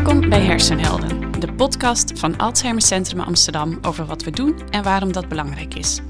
[0.00, 5.12] Welkom bij Hersenhelden, de podcast van Alzheimer Centrum Amsterdam over wat we doen en waarom
[5.12, 6.00] dat belangrijk is.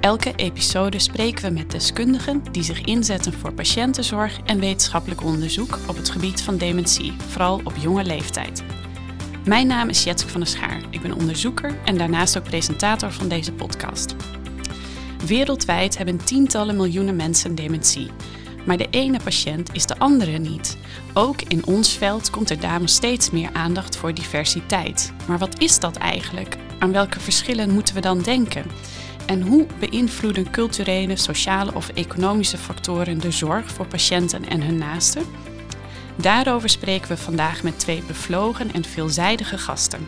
[0.00, 5.96] Elke episode spreken we met deskundigen die zich inzetten voor patiëntenzorg en wetenschappelijk onderzoek op
[5.96, 8.64] het gebied van dementie, vooral op jonge leeftijd.
[9.44, 10.80] Mijn naam is Jetske van der Schaar.
[10.90, 14.14] Ik ben onderzoeker en daarnaast ook presentator van deze podcast.
[15.26, 18.10] Wereldwijd hebben tientallen miljoenen mensen dementie.
[18.66, 20.76] Maar de ene patiënt is de andere niet.
[21.14, 25.12] Ook in ons veld komt er daarom steeds meer aandacht voor diversiteit.
[25.28, 26.56] Maar wat is dat eigenlijk?
[26.78, 28.64] Aan welke verschillen moeten we dan denken?
[29.26, 35.22] En hoe beïnvloeden culturele, sociale of economische factoren de zorg voor patiënten en hun naasten?
[36.16, 40.06] Daarover spreken we vandaag met twee bevlogen en veelzijdige gasten.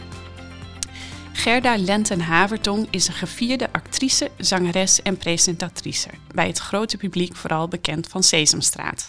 [1.38, 6.09] Gerda Lenten-Havertong is een gevierde actrice, zangeres en presentatrice.
[6.34, 9.09] Bij het grote publiek vooral bekend van Sesamstraat.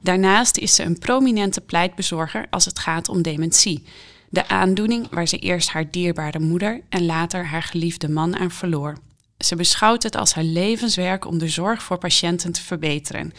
[0.00, 3.82] Daarnaast is ze een prominente pleitbezorger als het gaat om dementie.
[4.28, 8.98] De aandoening waar ze eerst haar dierbare moeder en later haar geliefde man aan verloor.
[9.38, 13.32] Ze beschouwt het als haar levenswerk om de zorg voor patiënten te verbeteren.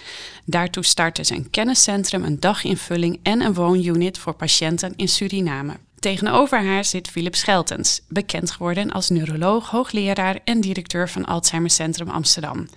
[0.45, 5.73] Daartoe startte ze een kenniscentrum, een daginvulling en een woonunit voor patiënten in Suriname.
[5.99, 12.09] Tegenover haar zit Philip Scheltens, bekend geworden als neuroloog, hoogleraar en directeur van Alzheimer Centrum
[12.09, 12.67] Amsterdam.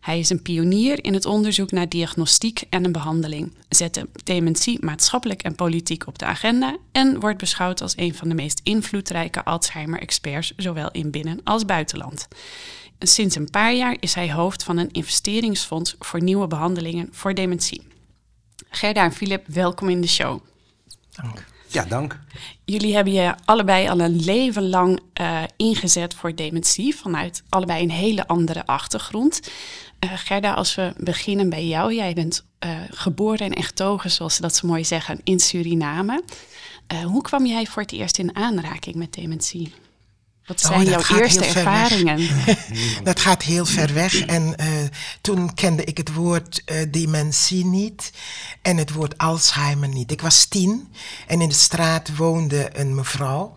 [0.00, 4.84] Hij is een pionier in het onderzoek naar diagnostiek en een behandeling, zet de dementie
[4.84, 9.44] maatschappelijk en politiek op de agenda en wordt beschouwd als een van de meest invloedrijke
[9.44, 12.28] Alzheimer-experts, zowel in binnen- als buitenland.
[12.98, 17.82] Sinds een paar jaar is hij hoofd van een investeringsfonds voor nieuwe behandelingen voor dementie.
[18.70, 20.40] Gerda en Philip, welkom in de show.
[21.10, 21.52] Dank.
[21.74, 22.18] Ja, dank.
[22.64, 27.90] Jullie hebben je allebei al een leven lang uh, ingezet voor dementie, vanuit allebei een
[27.90, 29.40] hele andere achtergrond.
[30.04, 31.94] Uh, Gerda, als we beginnen bij jou.
[31.94, 36.22] Jij bent uh, geboren en getogen, zoals ze dat zo mooi zeggen, in Suriname.
[37.04, 39.72] hoe kwam jij voor het eerst in aanraking met dementie?
[40.46, 42.28] Wat zijn oh, jouw eerste ervaringen?
[43.02, 44.20] dat gaat heel ver weg.
[44.20, 44.66] En uh,
[45.20, 48.12] toen kende ik het woord uh, dementie niet
[48.62, 50.10] en het woord Alzheimer niet.
[50.10, 50.94] Ik was tien
[51.26, 53.56] en in de straat woonde een mevrouw,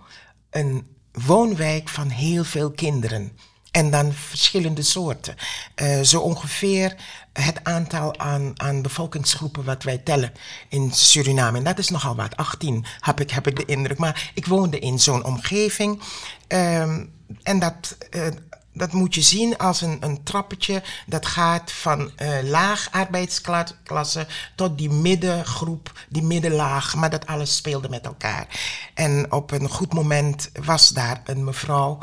[0.49, 3.31] een woonwijk van heel veel kinderen.
[3.71, 5.35] En dan verschillende soorten.
[5.75, 6.95] Uh, zo ongeveer
[7.41, 10.31] het aantal aan, aan bevolkingsgroepen wat wij tellen
[10.69, 11.57] in Suriname.
[11.57, 13.97] En dat is nogal wat, 18 heb ik, heb ik de indruk.
[13.97, 16.01] Maar ik woonde in zo'n omgeving.
[16.47, 18.27] Um, en dat, uh,
[18.73, 24.77] dat moet je zien als een, een trappetje dat gaat van uh, laag arbeidsklasse tot
[24.77, 26.95] die middengroep, die middenlaag.
[26.95, 28.47] Maar dat alles speelde met elkaar.
[28.93, 31.99] En op een goed moment was daar een mevrouw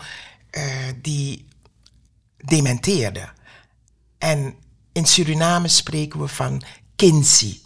[0.50, 0.64] uh,
[1.02, 1.48] die
[2.36, 3.28] dementeerde.
[4.18, 4.54] En
[4.94, 6.62] in Suriname spreken we van
[6.96, 7.62] Kinsi.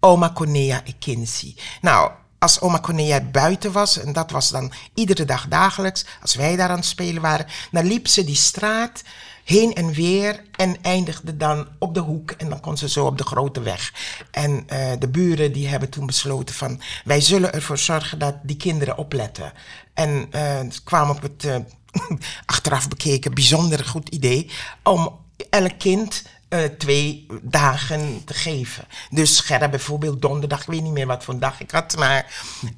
[0.00, 1.56] Oma Conea e Kinsi.
[1.80, 6.56] Nou, als oma Cornelia buiten was, en dat was dan iedere dag dagelijks, als wij
[6.56, 9.02] daar aan het spelen waren, dan liep ze die straat
[9.44, 13.18] heen en weer en eindigde dan op de hoek en dan kon ze zo op
[13.18, 13.92] de grote weg.
[14.30, 18.56] En uh, de buren die hebben toen besloten van wij zullen ervoor zorgen dat die
[18.56, 19.52] kinderen opletten.
[19.94, 21.56] En uh, het kwam op het uh,
[22.46, 24.50] achteraf bekeken bijzonder goed idee
[24.82, 25.18] om
[25.50, 28.84] elk kind uh, twee dagen te geven.
[29.10, 32.26] Dus bijvoorbeeld donderdag, ik weet niet meer wat voor dag ik had, maar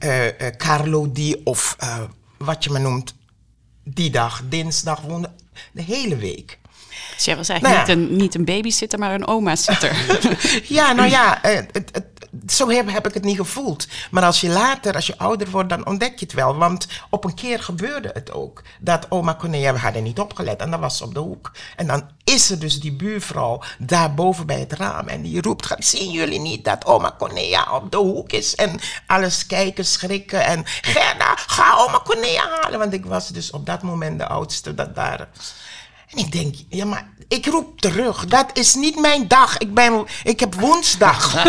[0.05, 1.77] uh, uh, Carlo die, of
[2.39, 3.15] wat je maar noemt,
[3.85, 5.31] die dag, dinsdag, woonde
[5.73, 6.59] de hele week.
[7.15, 8.05] Dus jij was eigenlijk nou ja.
[8.05, 9.97] niet, een, niet een babysitter, maar een oma-sitter.
[10.77, 13.87] ja, nou ja, het, het, zo heb, heb ik het niet gevoeld.
[14.11, 16.57] Maar als je later, als je ouder wordt, dan ontdek je het wel.
[16.57, 18.63] Want op een keer gebeurde het ook.
[18.81, 20.61] Dat oma Cornelia, we hadden niet opgelet.
[20.61, 21.53] En dan was ze op de hoek.
[21.77, 25.09] En dan is er dus die buurvrouw daar boven bij het raam.
[25.09, 28.55] En die roept, zien jullie niet dat oma Cornelia op de hoek is?
[28.55, 30.45] En alles kijken, schrikken.
[30.45, 32.79] En Gerda, ga oma Cornelia halen.
[32.79, 35.29] Want ik was dus op dat moment de oudste dat daar...
[36.11, 38.27] En ik denk, ja, maar ik roep terug.
[38.27, 39.59] Dat is niet mijn dag.
[39.59, 41.47] Ik, ben, ik heb woensdag.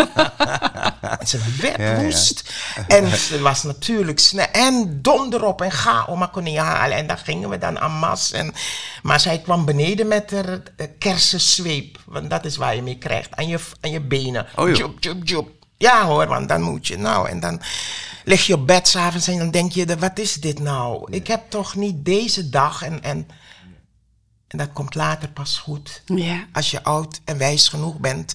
[1.18, 2.52] en ze werd woest.
[2.86, 4.46] En ze was natuurlijk snel.
[4.52, 6.96] En donder op en ga oma kon halen.
[6.96, 8.32] En daar gingen we dan aan mas.
[8.32, 8.54] En,
[9.02, 10.62] maar zij kwam beneden met haar
[10.98, 11.98] kersensweep.
[12.06, 13.36] Want dat is waar je mee krijgt.
[13.36, 14.46] Aan je, aan je benen.
[14.56, 15.50] Oh, joep, joep, joep.
[15.76, 17.28] Ja hoor, want dan moet je nou.
[17.28, 17.60] En dan
[18.24, 21.12] lig je op bed s'avonds en dan denk je, wat is dit nou?
[21.12, 23.02] Ik heb toch niet deze dag en...
[23.02, 23.26] en
[24.52, 26.02] en dat komt later pas goed.
[26.04, 26.46] Ja.
[26.52, 28.34] Als je oud en wijs genoeg bent.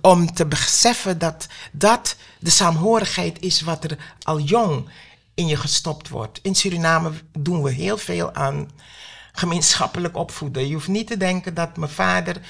[0.00, 4.88] Om te beseffen dat dat de saamhorigheid is wat er al jong
[5.34, 6.38] in je gestopt wordt.
[6.42, 8.70] In Suriname doen we heel veel aan
[9.32, 10.68] gemeenschappelijk opvoeden.
[10.68, 12.40] Je hoeft niet te denken dat mijn vader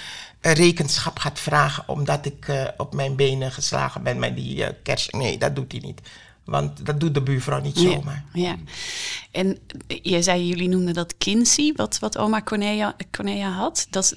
[0.41, 5.09] rekenschap gaat vragen omdat ik uh, op mijn benen geslagen ben met die uh, kers.
[5.09, 6.01] Nee, dat doet hij niet.
[6.49, 8.25] Want dat doet de buurvrouw niet zomaar.
[8.33, 8.57] ja.
[9.31, 9.59] En
[10.03, 13.87] je zei, jullie noemden dat Kinsey, wat, wat oma Cornelia, Cornelia had.
[13.91, 14.15] Dat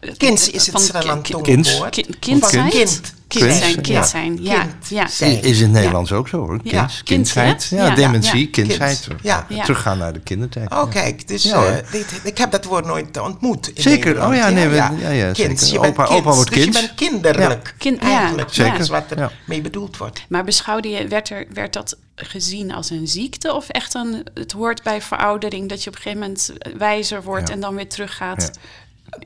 [0.00, 1.76] is, Kind is het Sri Kind.
[1.76, 2.18] woord.
[2.18, 3.80] Kind, kind zijn?
[3.80, 3.86] kind.
[3.86, 4.02] Zijn, ja.
[4.04, 4.42] zijn.
[4.42, 5.06] Ja, Kind ja.
[5.08, 5.42] zijn.
[5.42, 6.48] Is in het Nederlands ook zo hoor.
[6.62, 8.48] Kind, Ja, dementie, ja.
[8.52, 9.06] kindsheid.
[9.08, 9.46] Kind, ja.
[9.62, 10.70] Teruggaan naar de kindertijd.
[10.72, 13.68] Oh, kijk, dus eh, dit, ik heb dat woord nooit ontmoet.
[13.74, 14.04] in Zeker.
[14.06, 14.32] Nederland.
[14.32, 15.60] Oh ja, nee, we- ja, ja, kind.
[15.60, 15.74] zeker.
[15.74, 16.74] Je bent Opa- kind, opa wordt dus kind.
[16.74, 17.74] je bent kinderlijk.
[17.78, 18.52] Kind- ja, eigenlijk.
[18.52, 18.72] zeker.
[18.72, 19.30] Dat is wat er Ja.
[19.44, 20.24] mee bedoeld wordt.
[20.28, 24.52] Maar beschouwde je, werd, er, werd dat gezien als een ziekte of echt een, het
[24.52, 27.54] hoort bij veroudering dat je op een gegeven moment wijzer wordt Ja.
[27.54, 28.50] en dan weer teruggaat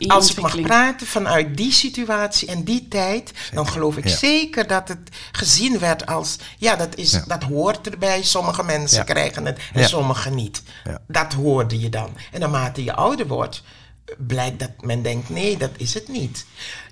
[0.06, 4.16] Als ik mag praten vanuit die situatie en die tijd, dan geloof ik ja.
[4.16, 4.98] zeker dat het
[5.32, 7.24] gezien werd als, ja, dat, is, Ja.
[7.26, 8.22] dat hoort erbij.
[8.22, 9.04] Sommige mensen Ja.
[9.04, 9.86] krijgen het en Ja.
[9.86, 10.62] sommige niet.
[10.84, 11.00] Ja.
[11.08, 12.16] Dat hoorde je dan.
[12.32, 13.62] En naarmate je ouder wordt,
[14.18, 16.46] blijkt dat men denkt, nee, dat is het niet.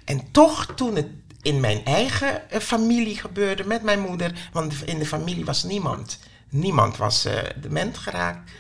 [0.05, 1.07] En toch toen het
[1.43, 6.19] in mijn eigen eh, familie gebeurde met mijn moeder, want in de familie was niemand,
[6.49, 8.51] niemand was eh, dement geraakt,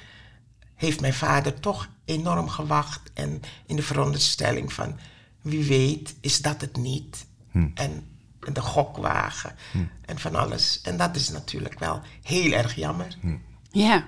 [0.82, 4.98] heeft mijn vader toch enorm gewacht en in de veronderstelling van
[5.40, 7.26] wie weet is dat het niet.
[7.52, 8.06] En,
[8.40, 9.56] en de gokwagen
[10.04, 10.80] en van alles.
[10.82, 13.16] En dat is natuurlijk wel heel erg jammer.
[13.70, 14.06] Ja.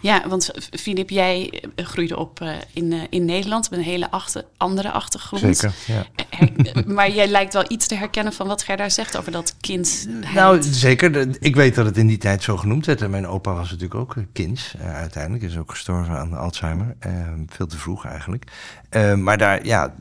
[0.00, 4.10] Ja, want Filip, jij eh, groeide op eh, in, eh, in Nederland met een hele
[4.10, 5.56] achter, andere achtergrond.
[5.56, 6.06] Zeker, ja.
[6.30, 10.08] Her- maar jij lijkt wel iets te herkennen van wat Gerda zegt over dat kind.
[10.34, 11.28] Nou, zeker.
[11.40, 13.02] Ik weet dat het in die tijd zo genoemd werd.
[13.02, 14.74] En mijn opa was natuurlijk ook kind.
[14.80, 16.96] uiteindelijk is ook gestorven aan Alzheimer.
[16.98, 17.12] Eh,
[17.46, 18.44] veel te vroeg eigenlijk.
[18.88, 19.94] Eh, maar daar, ja,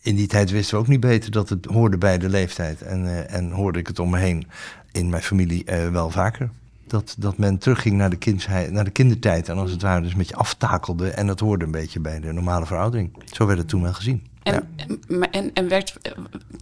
[0.00, 2.82] in die tijd wisten we ook niet beter dat het hoorde bij de leeftijd.
[2.82, 4.46] En, en hoorde ik het om me heen
[4.92, 6.50] in mijn familie wel vaker.
[6.86, 9.48] Dat, dat men terugging naar de, kindsheid, naar de kindertijd.
[9.48, 11.10] En als het ware dus een beetje aftakelde.
[11.10, 13.16] En dat hoorde een beetje bij de normale veroudering.
[13.24, 14.22] Zo werd het toen wel gezien.
[14.44, 16.12] En, en, en, en werd, eh,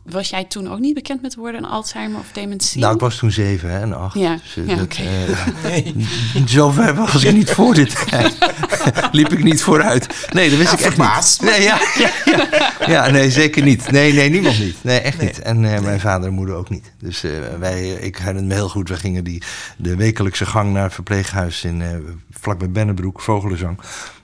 [0.04, 2.80] was jij toen ook niet bekend met woorden Alzheimer of dementie?
[2.80, 4.14] Nou, ik was toen zeven hè, en acht.
[4.18, 5.02] Ja, Dus, eh, ja, dat, oké.
[5.02, 5.86] eh,
[6.46, 8.04] Zover was ik niet voor dit.
[9.12, 10.28] Liep ik niet vooruit.
[10.32, 11.50] Nee, dat wist Ja, ik echt verbaasd niet.
[11.50, 12.48] Nee, ja, ja, ja.
[12.86, 13.90] ja, nee, zeker niet.
[13.90, 14.76] Nee, nee, niemand niet.
[14.82, 15.38] Nee, echt niet.
[15.38, 16.92] En eh, mijn vader en moeder ook niet.
[16.98, 19.42] Dus eh, wij, ik herinner me heel goed, we gingen die,
[19.76, 21.88] de wekelijkse gang naar het verpleeghuis in, eh
[22.40, 23.78] vlak bij Bennebroek, Vogelenzang.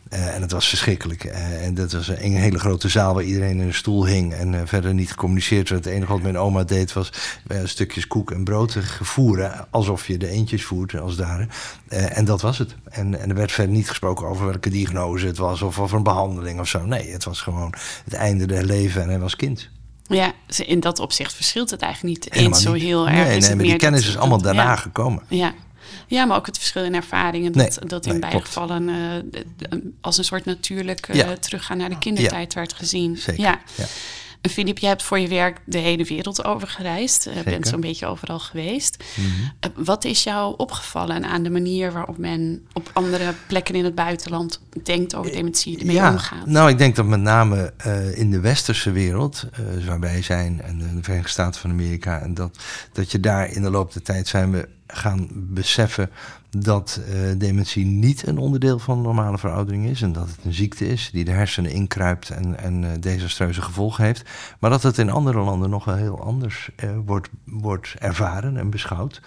[0.09, 1.25] Eh, en het was verschrikkelijk.
[1.25, 4.35] Eh, en dat was een hele grote zaal waar iedereen in een stoel hing.
[4.35, 5.85] En eh, verder niet gecommuniceerd werd.
[5.85, 7.13] Het enige wat mijn oma deed was
[7.65, 9.67] stukjes koek en brood voeren.
[9.71, 11.49] Alsof je de eentjes voert, als daar.
[11.89, 12.75] En dat was het.
[12.85, 15.63] En, en er werd verder niet gesproken over welke diagnose het was.
[15.63, 16.85] Of over een behandeling of zo.
[16.85, 19.03] Nee, het was gewoon het einde der leven.
[19.03, 19.71] En hij was kind.
[20.09, 23.29] Ja, in dat opzicht verschilt het eigenlijk niet Helemaal eens zo heel erg.
[23.29, 24.77] Nee, nee maar die kennis dat- is allemaal daarna ja.
[24.77, 25.23] gekomen.
[25.29, 25.55] Ja.
[26.09, 27.53] Ja, maar ook het verschil in ervaringen.
[27.55, 28.53] Nee, Dat, dat in nee, beide klopt.
[28.53, 31.37] gevallen eh, als een soort natuurlijk eh, Ja.
[31.37, 33.17] teruggaan naar de kindertijd werd gezien.
[33.17, 33.43] Zeker.
[33.43, 33.61] Ja.
[33.77, 33.85] Ja.
[34.41, 37.25] En Filip, jij hebt voor je werk de hele wereld over gereisd.
[37.25, 37.61] Je bent Zeker.
[37.61, 37.69] Mhm.
[37.69, 39.05] zo'n beetje overal geweest.
[39.61, 43.95] Eh, Wat is jou opgevallen aan de manier waarop men op andere plekken in het
[43.95, 46.47] buitenland denkt over dementie, ermee omgaat?
[46.47, 50.23] Nou, ik denk dat met name eh, in de westerse wereld, eh, zoals waar wij
[50.23, 52.59] zijn, en de Verenigde Staten van Amerika, en dat,
[52.93, 56.11] dat je daar in de loop der tijd zijn we gaan beseffen
[56.51, 60.03] dat eh, dementie niet een onderdeel van normale veroudering is.
[60.03, 64.05] En dat het een ziekte is die de hersenen inkruipt en, en eh, desastreuze gevolgen
[64.05, 64.23] heeft.
[64.59, 68.71] Maar dat het in andere landen nog wel heel anders eh, wordt, wordt ervaren en
[68.71, 69.21] beschouwd.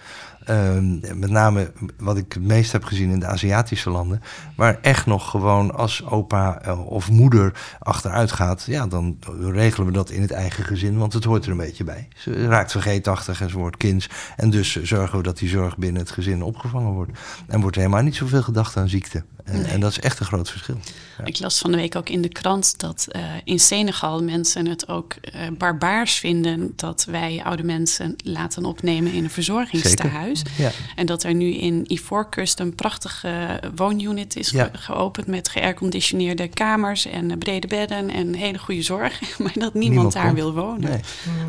[0.44, 4.22] Ehm, met name wat ik het meest heb gezien in de Aziatische landen,
[4.56, 10.10] waar echt nog gewoon als opa of moeder achteruit gaat, ja, dan regelen we dat
[10.10, 12.08] in het eigen gezin, want het hoort er een beetje bij.
[12.14, 14.06] Ze raakt vergeetachtig en ze wordt kind.
[14.36, 17.10] En dus zorgen we dat die zorg binnen het gezin opgevangen wordt.
[17.48, 19.24] En wordt er helemaal niet zoveel gedacht aan ziekte.
[19.44, 20.78] En, en dat is echt een groot verschil.
[21.18, 21.24] Ja.
[21.24, 24.88] Ik las van de week ook in de krant dat eh, in Senegal mensen het
[24.88, 30.42] ook eh, barbaars vinden dat wij oude mensen laten opnemen in een verzorgingstehuis.
[30.56, 30.70] Ja.
[30.96, 37.06] En dat er nu in Ivoorkust een prachtige woonunit is ge- geopend met geairconditioneerde kamers
[37.06, 39.20] en eh, brede bedden en hele goede zorg.
[39.38, 40.36] Maar dat niemand, Niemand daar komt.
[40.36, 40.90] wil wonen.
[40.90, 41.00] Nee.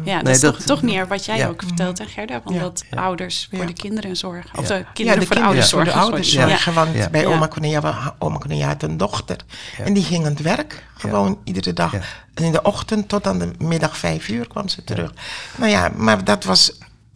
[0.06, 1.48] Ja, dat Nee, is dat- toch, toch meer wat jij Ja.
[1.48, 2.42] ook vertelt, hè Gerda?
[2.44, 2.62] Want Ja.
[2.62, 2.98] dat Ja.
[3.02, 3.66] ouders voor Ja.
[3.66, 4.60] de kinderen zorgen.
[4.60, 6.74] Of de kinderen voor de ouders de ouders zorgen.
[6.74, 7.10] Want Ja.
[7.10, 7.28] bij Ja.
[7.28, 9.38] oma Cornelia, oma Cornelia had een dochter.
[9.78, 9.84] Ja.
[9.84, 11.92] En die ging aan het werk, gewoon iedere dag.
[11.92, 12.00] Ja.
[12.34, 15.12] En in de ochtend tot aan de middag vijf uur kwam ze terug.
[15.56, 16.72] Nou ja, maar dat was...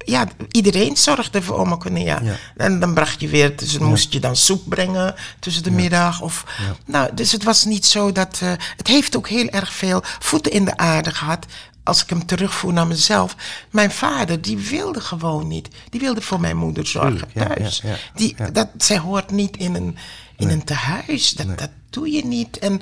[0.06, 2.20] Ja, iedereen zorgde voor oma Cornelia.
[2.24, 2.34] Ja.
[2.58, 6.22] En dan bracht je weer, dus dan moest je dan soep brengen tussen de middag.
[6.22, 6.44] Of,
[6.86, 8.40] nou, dus het was niet zo dat...
[8.44, 11.46] eh, het heeft ook heel erg veel voeten in de aarde gehad
[11.88, 13.36] als ik hem terugvoer naar mezelf.
[13.72, 15.68] Mijn vader, die wilde gewoon niet.
[15.90, 17.82] Die wilde voor mijn moeder zorgen Tuurlijk, thuis.
[17.84, 18.36] ja, ja, die.
[18.52, 19.98] Dat, zij hoort niet in een,
[20.38, 21.32] in een tehuis.
[21.34, 22.60] Dat, dat doe je niet.
[22.60, 22.82] En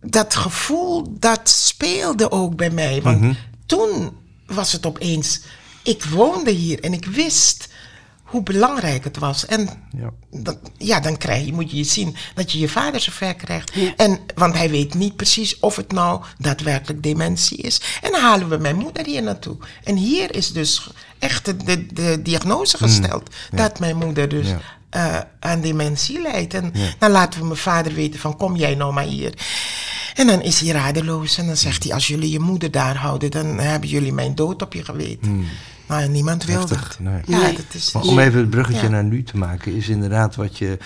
[0.00, 3.02] dat gevoel, dat speelde ook bij mij.
[3.02, 3.32] Want Mhm.
[3.66, 5.40] toen was het opeens...
[5.82, 7.68] Ik woonde hier en ik wist
[8.28, 9.46] hoe belangrijk het was.
[9.46, 10.10] En Ja.
[10.30, 13.74] dat, ja, dan krijg je, moet je zien dat je je vader zover krijgt.
[13.74, 13.92] Ja.
[13.96, 17.80] En, want hij weet niet precies of het nou daadwerkelijk dementie is.
[18.02, 19.56] En dan halen we mijn moeder hier naartoe.
[19.84, 24.58] En hier is dus echt de, de, de diagnose gesteld dat mijn moeder dus Ja.
[24.90, 26.54] eh, aan dementie lijdt.
[26.54, 29.34] En dan laten we mijn vader weten van kom jij nou maar hier.
[30.14, 33.30] En dan is hij radeloos en dan zegt hij als jullie je moeder daar houden
[33.30, 35.46] dan hebben jullie mijn dood op je geweten.
[35.88, 36.98] Nou, niemand wil Heftig, dat.
[36.98, 37.20] nee.
[37.26, 37.52] Ja, Nee.
[37.56, 37.92] dat is...
[37.92, 38.88] Maar om even het bruggetje Ja.
[38.88, 40.78] naar nu te maken, is inderdaad wat je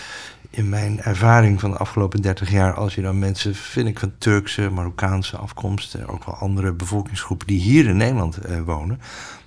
[0.50, 4.12] in mijn ervaring van de afgelopen 30 jaar, als je dan mensen, vind ik van
[4.18, 9.00] Turkse, Marokkaanse afkomst, eh, ook wel andere bevolkingsgroepen die hier in Nederland eh, wonen,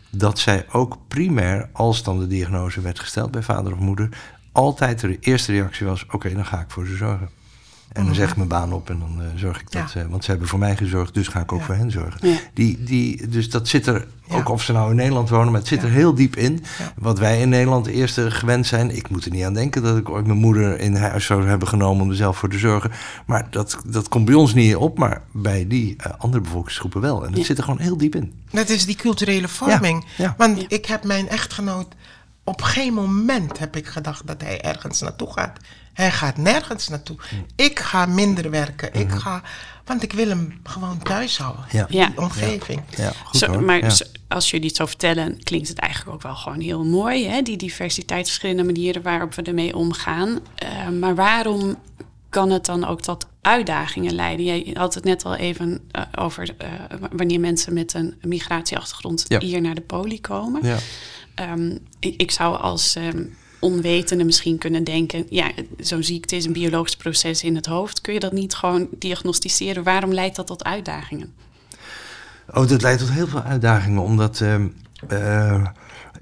[0.10, 4.10] dat zij ook primair, als dan de diagnose werd gesteld bij vader of moeder,
[4.52, 7.30] altijd de eerste reactie was: oké, dan ga ik voor ze zorgen.
[7.96, 9.92] En dan zeg ik mijn baan op en dan eh, zorg ik dat.
[9.92, 10.02] Ja.
[10.02, 11.66] eh, want ze hebben voor mij gezorgd, dus ga ik ook Ja.
[11.66, 12.30] voor hen zorgen.
[12.30, 12.38] Ja.
[12.54, 14.36] Die, die, dus dat zit er, Ja.
[14.36, 15.88] ook of ze nou in Nederland wonen, maar het zit Ja.
[15.88, 16.64] er heel diep in.
[16.80, 16.94] Ja.
[16.98, 18.96] Wat wij in Nederland eerst gewend zijn.
[18.96, 21.68] Ik moet er niet aan denken dat ik ooit mijn moeder in huis zou hebben
[21.68, 22.92] genomen om er zelf voor te zorgen.
[23.26, 27.24] Maar dat, dat komt bij ons niet op, maar bij die eh, andere bevolkingsgroepen wel.
[27.26, 27.46] En dat Ja.
[27.46, 28.34] zit er gewoon heel diep in.
[28.52, 30.06] Dat is die culturele vorming.
[30.18, 30.34] ja.
[30.38, 30.66] Want Ja.
[30.68, 31.88] ik heb mijn echtgenoot...
[32.48, 35.60] Op geen moment heb ik gedacht dat hij ergens naartoe gaat.
[35.96, 37.18] Hij gaat nergens naartoe.
[37.56, 38.94] Ik ga minder werken.
[38.94, 39.42] Ik ga...
[39.86, 41.66] Want ik wil hem gewoon thuis houden.
[41.72, 41.86] Ja.
[41.90, 42.06] Ja.
[42.08, 42.82] Die omgeving.
[42.98, 43.90] Ja, goed Zo, maar Ja.
[43.90, 47.28] zo- als jullie het zo vertellen, klinkt het eigenlijk ook wel gewoon heel mooi.
[47.28, 47.42] Hè?
[47.42, 50.40] Die diversiteit, verschillende manieren waarop we ermee omgaan.
[50.56, 51.76] Eh, maar waarom
[52.30, 54.46] kan het dan ook tot uitdagingen leiden?
[54.46, 56.70] Jij had het net al even eh, over eh,
[57.12, 59.40] wanneer mensen met een migratieachtergrond Ja.
[59.40, 60.66] hier naar de poli komen.
[60.68, 60.78] Ja.
[61.36, 63.24] Ehm, ik, ik zou als ehm,
[63.66, 65.26] onwetende misschien kunnen denken...
[65.30, 68.02] ja, zo'n ziekte is een biologisch proces in het hoofd.
[68.02, 69.84] Kun je dat niet gewoon diagnosticeren?
[69.84, 71.34] Waarom leidt dat tot uitdagingen?
[72.54, 74.68] Oh, dat leidt tot heel veel uitdagingen, omdat ehm,
[75.08, 75.66] eh,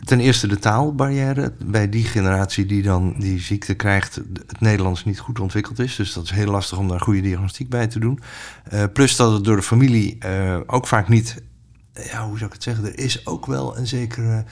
[0.04, 5.20] ten eerste de taalbarrière bij die generatie die dan die ziekte krijgt, het Nederlands niet
[5.20, 5.96] goed ontwikkeld is.
[5.96, 8.20] Dus dat is heel lastig om daar goede diagnostiek bij te doen.
[8.64, 11.36] Eh, plus dat het door de familie eh, ook vaak niet,
[11.94, 14.46] ja, hoe zou ik het zeggen, er is ook wel een zekere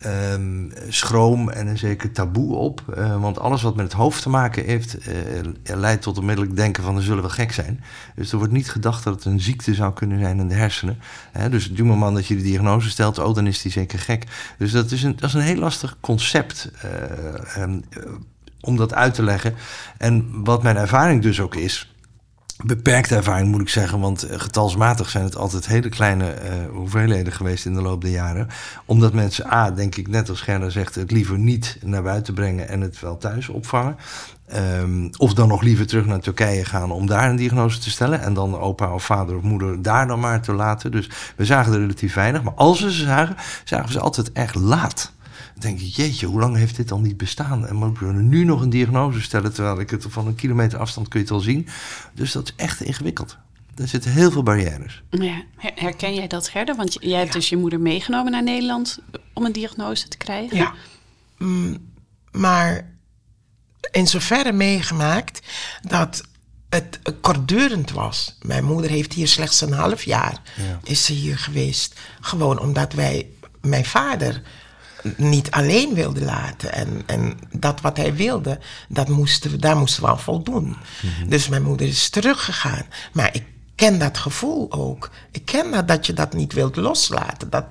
[0.00, 2.82] ehm, schroom en een zeker taboe op.
[2.96, 6.82] Eh, want alles wat met het hoofd te maken heeft, eh, leidt tot onmiddellijk denken
[6.82, 7.84] van, er zullen wel gek zijn.
[8.14, 10.98] Dus er wordt niet gedacht dat het een ziekte zou kunnen zijn in de hersenen.
[11.32, 13.98] Hè, dus op het moment dat je de diagnose stelt, oh, dan is die zeker
[13.98, 14.26] gek.
[14.58, 18.02] Dus dat is een, dat is een heel lastig concept eh, ehm, eh,
[18.60, 19.54] om dat uit te leggen.
[19.98, 21.94] En wat mijn ervaring dus ook is,
[22.64, 27.32] beperkte ervaring moet ik zeggen, want eh, getalsmatig zijn het altijd hele kleine eh, hoeveelheden
[27.32, 28.48] geweest in de loop der jaren.
[28.84, 32.68] Omdat mensen, A, denk ik net als Gerda zegt, het liever niet naar buiten brengen
[32.68, 33.96] en het wel thuis opvangen.
[34.46, 38.20] Ehm, of dan nog liever terug naar Turkije gaan om daar een diagnose te stellen.
[38.20, 40.90] En dan opa of vader of moeder daar dan maar te laten.
[40.90, 42.42] Dus we zagen er relatief weinig.
[42.42, 45.12] Maar als we ze zagen, zagen we ze altijd erg laat.
[45.52, 47.66] Dan denk ik, jeetje, hoe lang heeft dit dan niet bestaan?
[47.66, 51.08] En moeten we nu nog een diagnose stellen, terwijl ik het van een kilometer afstand
[51.08, 51.68] kun je het al zien.
[52.14, 53.36] Dus dat is echt ingewikkeld.
[53.76, 55.02] Er zitten heel veel barrières.
[55.10, 56.74] Ja, her- herken jij dat, Gerda?
[56.76, 58.98] Want jij hebt dus je moeder meegenomen naar Nederland
[59.32, 60.56] om een diagnose te krijgen.
[60.56, 60.72] Ja.
[61.38, 61.92] Mm,
[62.30, 62.90] maar
[63.90, 65.40] in zoverre meegemaakt
[65.82, 66.22] dat
[66.68, 68.36] het kortdurend was.
[68.42, 70.80] Mijn moeder heeft hier slechts een half jaar Ja.
[70.84, 72.00] is ze hier geweest.
[72.20, 73.28] Gewoon omdat wij
[73.60, 74.42] mijn vader
[75.16, 76.72] niet alleen wilden laten.
[76.72, 80.76] En, en dat wat hij wilde, dat moesten we, daar moesten we aan voldoen.
[81.26, 82.86] Dus mijn moeder is teruggegaan.
[83.12, 85.10] Maar ik ken dat gevoel ook.
[85.30, 87.50] Ik ken dat, dat je dat niet wilt loslaten.
[87.50, 87.64] Dat,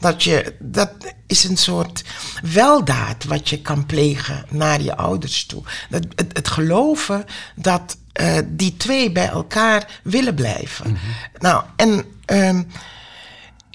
[0.00, 0.90] dat, je, dat
[1.26, 2.04] is een soort
[2.42, 5.62] weldaad wat je kan plegen naar je ouders toe.
[5.90, 10.98] Dat, het, het geloven dat eh, die twee bij elkaar willen blijven.
[11.38, 12.62] Nou, en ehm,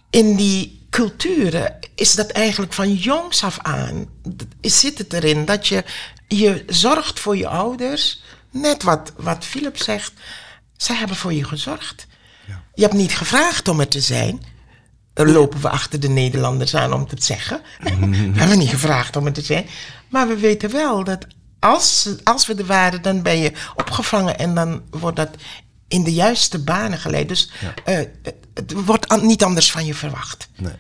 [0.10, 4.06] in die culturen is dat eigenlijk van jongs af aan.
[4.62, 5.84] Zit het erin dat je,
[6.28, 8.24] je zorgt voor je ouders.
[8.52, 10.14] Net wat, wat Philip zegt.
[10.78, 12.08] Zij hebben voor je gezorgd.
[12.74, 14.42] Je hebt niet gevraagd om er te zijn.
[15.14, 17.62] Dan lopen we achter de Nederlanders aan om te zeggen.
[18.34, 19.66] we hebben niet gevraagd om er te zijn.
[20.10, 21.28] Maar we weten wel dat
[21.60, 25.30] als, als we er waren, dan ben je opgevangen en dan wordt dat
[25.88, 27.28] in de juiste banen geleid.
[27.28, 27.52] Dus
[27.86, 30.48] eh, het, het wordt niet anders van je verwacht.
[30.56, 30.74] Nee.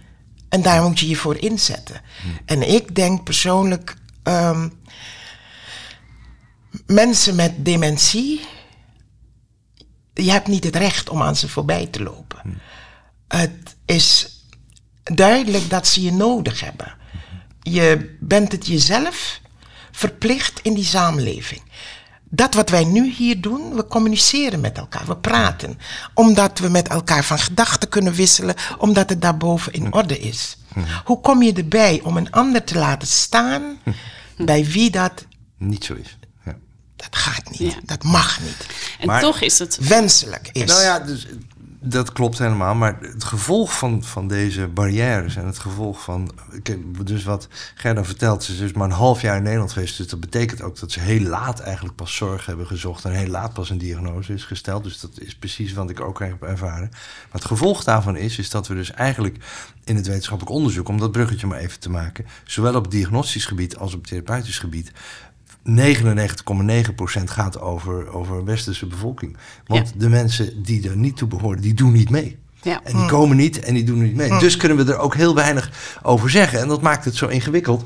[0.53, 2.01] En daar moet je je voor inzetten.
[2.45, 4.69] En ik denk persoonlijk, ehm,
[6.85, 8.41] mensen met dementie,
[10.13, 12.61] je hebt niet het recht om aan ze voorbij te lopen.
[13.27, 14.39] Het is
[15.03, 16.95] duidelijk dat ze je nodig hebben.
[17.61, 19.41] Je bent het jezelf
[19.91, 21.61] verplicht in die samenleving.
[22.35, 25.79] Dat wat wij nu hier doen, we communiceren met elkaar, we praten.
[26.13, 30.57] Omdat we met elkaar van gedachten kunnen wisselen, omdat het daarboven in orde is.
[31.05, 33.77] Hoe kom je erbij om een ander te laten staan
[34.37, 35.25] bij wie dat
[35.57, 36.17] Niet zo is.
[36.45, 36.55] Ja.
[36.95, 38.65] dat gaat niet, dat mag niet.
[38.99, 39.77] En Maar- toch is het...
[39.81, 40.69] Wenselijk is.
[40.69, 41.27] Nou ja, dus,
[41.83, 42.75] dat klopt helemaal.
[42.75, 46.31] Maar het gevolg van, van deze barrières en het gevolg van.
[47.03, 49.97] Dus wat Gerda vertelt, ze is dus maar een half jaar in Nederland geweest.
[49.97, 53.05] Dus dat betekent ook dat ze heel laat eigenlijk pas zorg hebben gezocht.
[53.05, 54.83] En heel laat pas een diagnose is gesteld.
[54.83, 56.89] Dus dat is precies wat ik ook heb ervaren.
[56.91, 59.37] Maar het gevolg daarvan is, is dat we dus eigenlijk
[59.83, 63.77] in het wetenschappelijk onderzoek, om dat bruggetje maar even te maken, zowel op diagnostisch gebied
[63.77, 64.91] als op therapeutisch gebied.
[65.69, 69.37] 99,9% gaat over, over westerse bevolking.
[69.67, 69.93] Want Ja.
[69.99, 72.37] de mensen die er niet toe behoren, die doen niet mee.
[72.61, 72.81] Ja.
[72.83, 74.39] En die komen niet en die doen niet mee.
[74.39, 76.59] Dus kunnen we er ook heel weinig over zeggen.
[76.59, 77.85] En dat maakt het zo ingewikkeld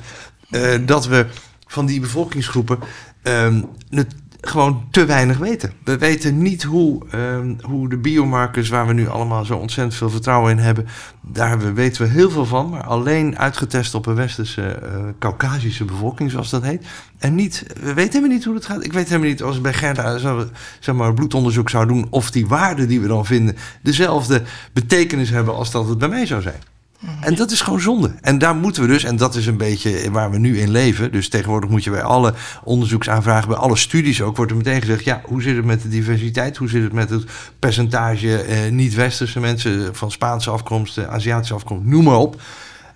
[0.50, 1.26] eh, dat we
[1.68, 2.80] van die bevolkingsgroepen
[3.22, 5.72] ehm, het gewoon te weinig weten.
[5.84, 10.10] We weten niet hoe, ehm, hoe de biomarkers, waar we nu allemaal zo ontzettend veel
[10.10, 10.88] vertrouwen in hebben,
[11.22, 14.90] daar we- weten we heel veel van, maar alleen uitgetest op een westerse, eh
[15.20, 16.86] Caucasische bevolking, zoals dat heet.
[17.18, 18.84] En niet, we weten helemaal niet hoe dat gaat.
[18.86, 20.46] Ik weet helemaal niet, als ik bij Gerda zo,
[20.80, 24.42] zeg maar, bloedonderzoek zou doen, of die waarden die we dan vinden dezelfde
[24.74, 26.60] betekenis hebben als dat het bij mij zou zijn.
[27.22, 28.16] En dat is gewoon zonde.
[28.22, 31.12] En daar moeten we dus, en dat is een beetje waar we nu in leven.
[31.12, 35.04] Dus tegenwoordig moet je bij alle onderzoeksaanvragen, bij alle studies ook, wordt er meteen gezegd:
[35.04, 36.58] ja, hoe zit het met de diversiteit?
[36.58, 37.24] Hoe zit het met het
[37.60, 42.42] percentage eh, niet-westerse mensen van Spaanse afkomst, eh, Aziatische afkomst, noem maar op.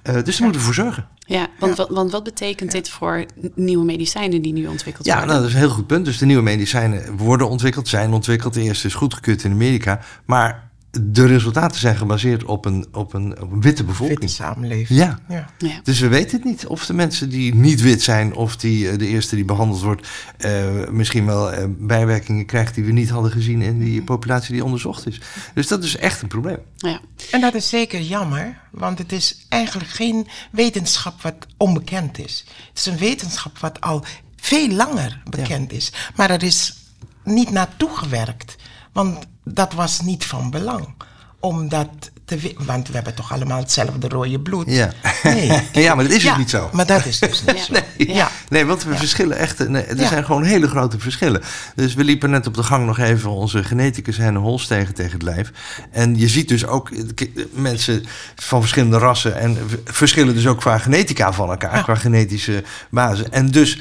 [0.01, 1.07] Eh, dus daar moeten we voor zorgen.
[1.17, 5.29] Ja, want, Wat, want wat betekent dit voor nieuwe medicijnen die nu ontwikkeld Ja, worden?
[5.29, 6.05] nou, dat is een heel goed punt.
[6.05, 8.53] Dus de nieuwe medicijnen worden ontwikkeld, zijn ontwikkeld.
[8.53, 9.99] De eerste is goedgekeurd in Amerika.
[10.25, 14.19] Maar de resultaten zijn gebaseerd op een, op een, op een witte bevolking.
[14.19, 14.99] Witte samenleving.
[14.99, 15.19] Ja.
[15.29, 15.49] Ja.
[15.57, 15.79] Ja.
[15.83, 18.97] Dus we weten het niet of de mensen die niet wit zijn, of die eh,
[18.97, 20.07] de eerste die behandeld wordt,
[20.37, 24.63] eh, misschien wel eh, bijwerkingen krijgt die we niet hadden gezien in die populatie die
[24.63, 25.21] onderzocht is.
[25.53, 26.59] Dus dat is echt een probleem.
[26.77, 26.99] Ja.
[27.31, 32.45] En dat is zeker jammer, want het is eigenlijk geen wetenschap wat onbekend is.
[32.69, 35.91] Het is een wetenschap wat al veel langer bekend is.
[36.15, 36.75] Maar er is
[37.23, 38.55] niet naartoe gewerkt,
[38.91, 40.93] want dat was niet van belang.
[41.39, 44.65] Omdat te want we hebben toch allemaal hetzelfde rode bloed.
[44.67, 44.91] Ja,
[45.23, 45.61] Nee.
[45.85, 46.69] ja maar dat is ja, ook niet zo.
[46.73, 47.73] Maar dat is dus niet zo.
[47.73, 47.81] Ja.
[47.97, 48.31] Ja.
[48.49, 49.67] Nee, want we verschillen echt.
[49.69, 51.41] Nee, er zijn gewoon hele grote verschillen.
[51.75, 55.11] Dus we liepen net op de gang nog even onze geneticus Henne Hols tegen, tegen
[55.11, 55.51] het lijf.
[55.91, 59.39] En je ziet dus ook eh, mensen van verschillende rassen.
[59.39, 63.29] En verschillen dus ook qua genetica van elkaar, qua genetische basis.
[63.29, 63.79] En dus.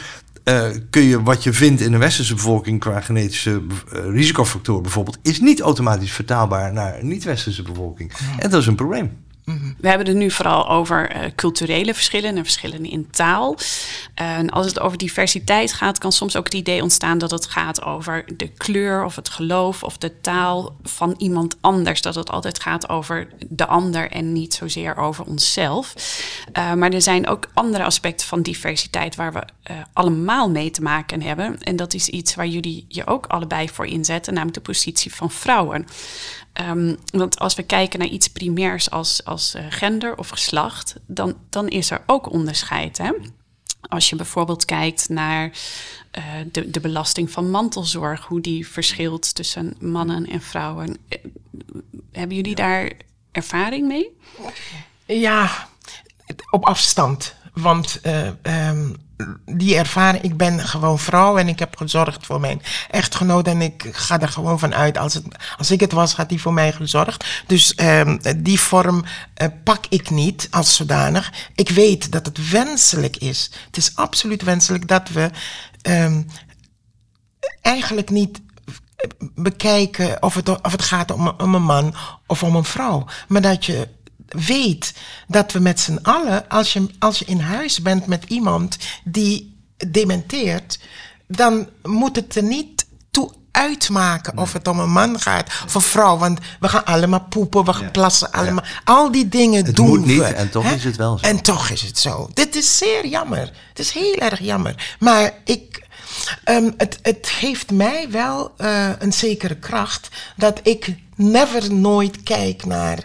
[0.51, 5.19] Eh, kun je wat je vindt in de westerse bevolking qua genetische eh, risicofactoren bijvoorbeeld,
[5.23, 8.13] is niet automatisch vertaalbaar naar een niet-westerse bevolking.
[8.39, 9.11] En dat is een probleem.
[9.79, 13.57] We hebben het nu vooral over eh, culturele verschillen en verschillen in taal.
[14.47, 18.25] Als het over diversiteit gaat, kan soms ook het idee ontstaan dat het gaat over
[18.37, 22.03] de kleur of het geloof of de taal van iemand anders.
[22.03, 25.95] Dat het altijd gaat over de ander en niet zozeer over onszelf.
[26.53, 30.83] Eh, maar er zijn ook andere aspecten van diversiteit waar we eh, allemaal mee te
[30.83, 31.59] maken hebben.
[31.61, 35.31] En dat is iets waar jullie je ook allebei voor inzetten, namelijk de positie van
[35.31, 35.87] vrouwen.
[36.61, 41.37] Ehm, want als we kijken naar iets primairs als, als eh, gender of geslacht, dan,
[41.51, 42.99] dan is er ook onderscheid.
[42.99, 43.13] Hè?
[43.81, 45.53] Als je bijvoorbeeld kijkt naar
[46.11, 50.97] eh, de, de belasting van mantelzorg, hoe die verschilt tussen mannen en vrouwen.
[51.09, 51.19] Eh,
[52.13, 52.93] Hebben jullie daar
[53.33, 54.17] ervaring mee?
[55.07, 55.69] Ja,
[56.51, 57.35] op afstand.
[57.55, 58.95] Want eh, ehm,
[59.45, 63.47] die ervaring, ik ben gewoon vrouw en ik heb gezorgd voor mijn echtgenoot.
[63.47, 65.25] En ik ga er gewoon van uit, als, het,
[65.59, 67.25] als ik het was, had die voor mij gezorgd.
[67.47, 69.05] Dus ehm, die vorm
[69.35, 71.33] eh, pak ik niet als zodanig.
[71.55, 73.51] Ik weet dat het wenselijk is.
[73.67, 75.31] Het is absoluut wenselijk dat we
[75.83, 76.23] ehm,
[77.63, 78.41] eigenlijk niet
[79.35, 81.95] bekijken of het, of het gaat om, om een man
[82.27, 83.07] of om een vrouw.
[83.29, 83.89] Maar dat je
[84.33, 84.93] weet
[85.29, 89.57] dat we met z'n allen, als je, als je in huis bent met iemand die
[89.89, 90.79] dementeert,
[91.27, 95.81] dan moet het er niet toe uitmaken of het om een man gaat of een
[95.81, 96.17] vrouw.
[96.17, 98.65] Want we gaan allemaal poepen, we gaan plassen, allemaal.
[98.85, 100.25] Al die dingen Het doen moet niet we.
[100.25, 100.75] en toch hè?
[100.75, 101.27] is het wel zo.
[101.27, 102.31] En toch is het zo.
[102.35, 103.51] Dit is zeer jammer.
[103.69, 104.97] Het is heel erg jammer.
[104.99, 105.87] Maar ik,
[106.45, 112.65] ehm, het, het geeft mij wel eh, een zekere kracht dat ik never nooit kijk
[112.65, 112.99] naar,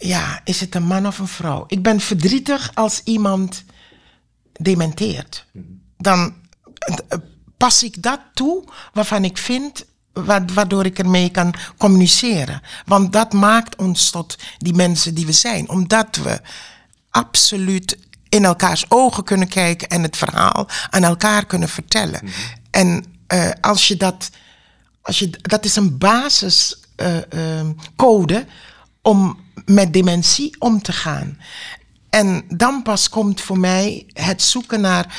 [0.00, 1.64] ja, is het een man of een vrouw?
[1.68, 3.64] Ik ben verdrietig als iemand
[4.52, 5.46] dementeert.
[5.98, 6.34] Dan
[7.08, 7.18] eh,
[7.56, 12.60] pas ik dat toe waarvan ik vind wa- waardoor ik ermee kan communiceren.
[12.84, 15.68] Want dat maakt ons tot die mensen die we zijn.
[15.68, 16.40] Omdat we
[17.10, 22.20] absoluut in elkaars ogen kunnen kijken en het verhaal aan elkaar kunnen vertellen.
[22.70, 24.30] En eh, als je dat,
[25.02, 28.46] als je, dat is een basiscode
[29.02, 29.38] om
[29.74, 31.38] met dementie om te gaan.
[32.10, 35.14] En dan pas komt voor mij het zoeken naar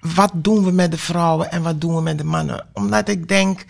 [0.00, 2.66] wat doen we met de vrouwen en wat doen we met de mannen.
[2.72, 3.64] Omdat ik denk,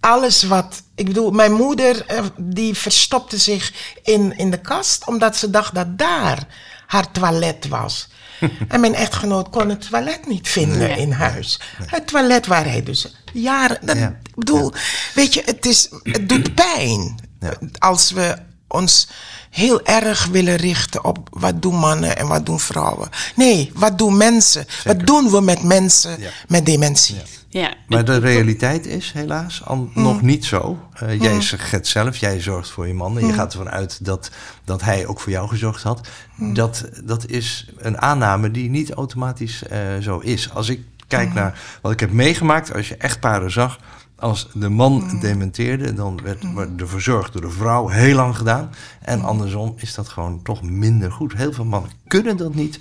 [0.00, 0.82] alles wat.
[0.94, 5.74] Ik bedoel, mijn moeder eh, die verstopte zich in, in de kast omdat ze dacht
[5.74, 6.46] dat daar
[6.86, 8.08] haar toilet was.
[8.68, 11.60] en mijn echtgenoot kon het toilet niet vinden in huis.
[11.86, 13.86] Het toilet waar hij dus jaren.
[13.86, 14.72] Dat, Ik bedoel,
[15.14, 17.14] weet je, het, is, het doet pijn
[17.78, 18.36] als we
[18.68, 19.08] ons
[19.50, 23.08] heel erg willen richten op wat doen mannen en wat doen vrouwen.
[23.36, 24.66] Nee, wat doen mensen?
[24.84, 27.16] Wat doen we met mensen met dementie?
[27.48, 27.74] Ja.
[27.86, 30.02] Maar de realiteit is helaas al mm.
[30.02, 30.78] nog niet zo.
[31.02, 31.42] Uh, jij mm.
[31.42, 33.18] zegt het zelf, jij zorgt voor je man.
[33.18, 33.38] En je mm.
[33.38, 34.30] gaat ervan uit dat,
[34.64, 36.08] dat hij ook voor jou gezorgd had.
[36.36, 40.50] Dat, dat is een aanname die niet automatisch uh, zo is.
[40.54, 43.78] Als ik kijk naar wat ik heb meegemaakt, als je echtparen zag
[44.18, 46.42] als de man dementeerde, dan werd
[46.78, 48.70] de verzorgd door de vrouw heel lang gedaan.
[49.00, 51.32] En andersom is dat gewoon toch minder goed.
[51.32, 52.80] Heel veel mannen kunnen dat niet,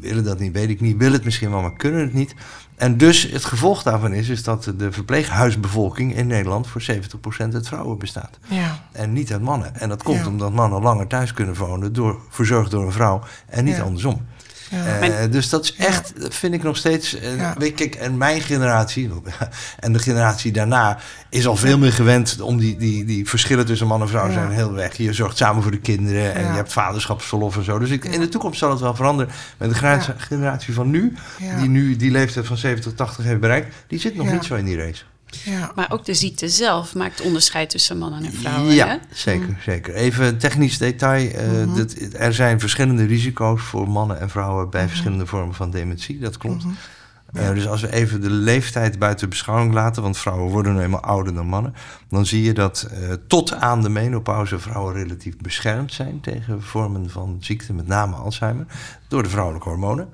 [0.00, 2.34] willen dat niet, weet ik niet, willen het misschien wel, maar kunnen het niet.
[2.76, 6.94] En dus het gevolg daarvan is, is dat de verpleeghuisbevolking in Nederland voor 70%
[7.38, 8.38] uit vrouwen bestaat.
[8.48, 8.84] Ja.
[8.92, 9.74] En niet uit mannen.
[9.74, 13.64] En dat komt omdat mannen langer thuis kunnen wonen, door, verzorgd door een vrouw en
[13.64, 14.26] niet andersom.
[14.70, 15.26] Ja.
[15.26, 17.14] dus dat is echt, vind ik nog steeds.
[17.14, 19.10] Uh, weet ik, en mijn generatie
[19.78, 23.86] en de generatie daarna is al veel meer gewend om die, die, die verschillen tussen
[23.86, 24.96] man en vrouw zijn heel weg.
[24.96, 27.78] Je zorgt samen voor de kinderen en je hebt vaderschapsverlof en zo.
[27.78, 29.32] Dus ik, in de toekomst zal het wel veranderen.
[29.56, 31.14] Met de generatie, generatie van nu,
[31.58, 34.64] die nu die leeftijd van 70, 80 heeft bereikt, die zit nog niet zo in
[34.64, 35.04] die race.
[35.44, 35.72] Ja.
[35.74, 38.74] Maar ook de ziekte zelf maakt onderscheid tussen mannen en vrouwen.
[38.74, 38.96] Ja, hè?
[39.12, 39.94] zeker, zeker.
[39.94, 41.26] Even een technisch detail.
[41.26, 44.90] Uh, dat, er zijn verschillende risico's voor mannen en vrouwen bij mhm.
[44.90, 46.18] verschillende vormen van dementie.
[46.18, 46.64] Dat klopt.
[46.64, 46.74] Mhm.
[47.32, 51.00] Eh, dus als we even de leeftijd buiten beschouwing laten, want vrouwen worden nu eenmaal
[51.00, 51.74] ouder dan mannen,
[52.08, 57.10] dan zie je dat uh, tot aan de menopauze vrouwen relatief beschermd zijn tegen vormen
[57.10, 58.66] van ziekte, met name Alzheimer,
[59.08, 60.08] door de vrouwelijke hormonen.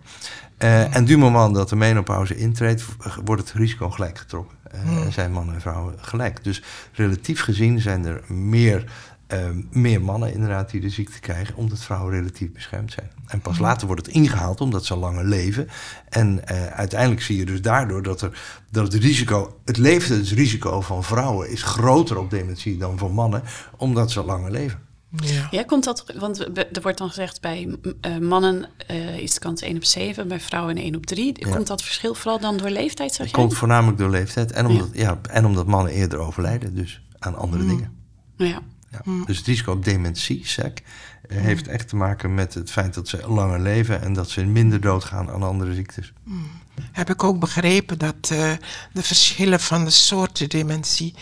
[0.56, 2.84] En du moment dat de menopauze intreedt,
[3.24, 4.56] wordt het risico gelijk getrokken.
[4.74, 6.44] Uh, zijn mannen en vrouwen gelijk.
[6.44, 8.84] Dus relatief gezien zijn er meer,
[9.32, 9.38] uh,
[9.70, 13.10] meer mannen inderdaad die de ziekte krijgen, omdat vrouwen relatief beschermd zijn.
[13.26, 13.66] En pas hmm.
[13.66, 15.68] later wordt het ingehaald omdat ze langer leven.
[16.08, 21.04] En uh, uiteindelijk zie je dus daardoor dat, er, dat het risico, het levensrisico van
[21.04, 23.42] vrouwen is groter op dementie dan voor mannen,
[23.76, 24.78] omdat ze langer leven.
[25.16, 25.48] Ja.
[25.50, 29.62] ja, komt dat, want er wordt dan gezegd bij uh, mannen uh, is de kans
[29.62, 31.48] 1 op 7, bij vrouwen 1 op 3.
[31.50, 34.88] Komt dat verschil vooral dan door leeftijd, zeg Het komt voornamelijk door leeftijd en omdat,
[34.92, 35.18] ja.
[35.30, 37.68] en omdat mannen eerder overlijden, dus aan andere mm.
[37.68, 37.92] dingen.
[38.36, 38.62] Ja.
[38.90, 39.00] ja.
[39.04, 39.24] Mm.
[39.26, 40.82] Dus het risico op dementie, SEC,
[41.28, 44.44] uh, heeft echt te maken met het feit dat ze langer leven en dat ze
[44.44, 46.12] minder doodgaan aan andere ziektes.
[46.22, 46.50] Mm.
[46.92, 48.58] Heb ik ook begrepen dat de
[49.02, 51.14] verschillen van de soorten dementie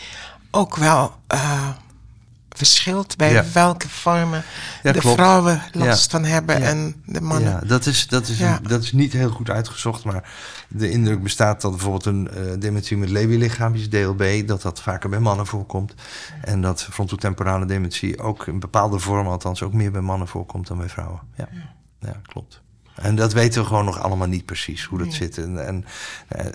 [0.51, 1.15] ook wel
[2.55, 4.43] verschilt bij welke vormen
[4.81, 7.51] de vrouwen last van hebben en de mannen.
[7.51, 10.29] Ja, dat is, dat, is, dat is niet heel goed uitgezocht, maar
[10.67, 15.19] de indruk bestaat dat bijvoorbeeld een uh, dementie met Lewy-lichaampjes, DLB, dat dat vaker bij
[15.19, 15.93] mannen voorkomt.
[16.41, 20.77] En dat frontotemporale dementie ook in bepaalde vormen, althans ook meer bij mannen voorkomt dan
[20.77, 21.19] bij vrouwen.
[21.35, 21.47] Ja,
[21.99, 22.62] ja klopt.
[22.95, 25.37] En dat weten we gewoon nog allemaal niet precies hoe dat zit.
[25.37, 25.85] En, en
[26.27, 26.45] eh,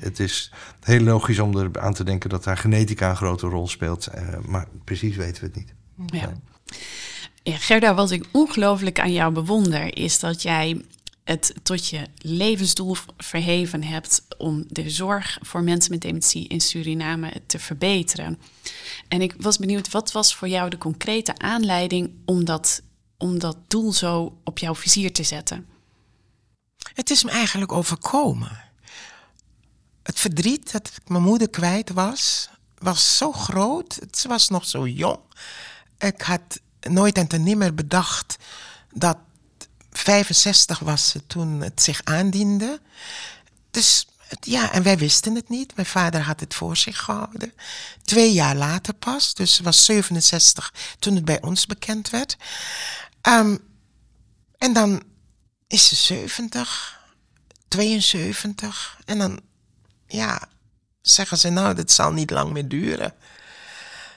[0.00, 3.68] het, is heel logisch om er aan te denken dat daar genetica een grote rol
[3.68, 4.08] speelt.
[4.14, 5.74] Uh, maar precies weten we het niet.
[6.20, 6.32] Ja.
[7.42, 7.56] ja.
[7.56, 10.82] Gerda, wat ik ongelooflijk aan jou bewonder, is dat jij
[11.24, 17.32] het tot je levensdoel verheven hebt om de zorg voor mensen met dementie in Suriname
[17.46, 18.38] te verbeteren.
[19.08, 22.82] En ik was benieuwd, wat was voor jou de concrete aanleiding om dat,
[23.18, 25.75] om dat doel zo op jouw vizier te zetten?
[26.94, 28.64] Het is me eigenlijk overkomen.
[30.02, 33.98] Het verdriet dat ik mijn moeder kwijt was, was zo groot.
[34.10, 35.20] Ze was nog zo jong.
[35.98, 38.36] Ik had nooit en te nimmer bedacht
[38.92, 39.16] dat
[39.90, 42.80] 65 was ze toen het zich aandiende.
[43.70, 44.06] Dus
[44.40, 45.76] ja, en wij wisten het niet.
[45.76, 47.52] Mijn vader had het voor zich gehouden.
[48.02, 52.36] Twee jaar later pas, dus ze was 67 toen het bij ons bekend werd.
[53.28, 53.58] Um,
[54.58, 55.02] en dan
[55.66, 57.00] is ze 70,
[57.68, 58.98] 72.
[59.04, 59.40] En dan,
[60.06, 60.48] ja,
[61.00, 63.14] zeggen ze nou, dit zal niet lang meer duren.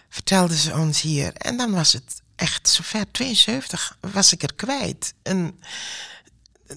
[0.09, 1.33] Vertelden ze ons hier.
[1.33, 5.13] En dan was het echt zover, 72, was ik er kwijt.
[5.21, 5.59] En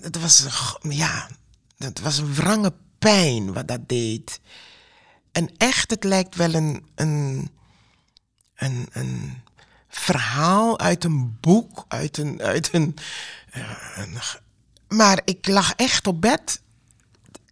[0.01, 0.47] het was,
[0.83, 1.29] ja,
[1.79, 4.41] het was een wrange pijn wat dat deed.
[5.33, 7.51] En echt, het lijkt wel een, een,
[8.55, 9.43] een, een
[9.89, 12.97] verhaal uit een boek, uit een, uit een,
[13.97, 14.19] een
[14.93, 16.61] maar ik lag echt op bed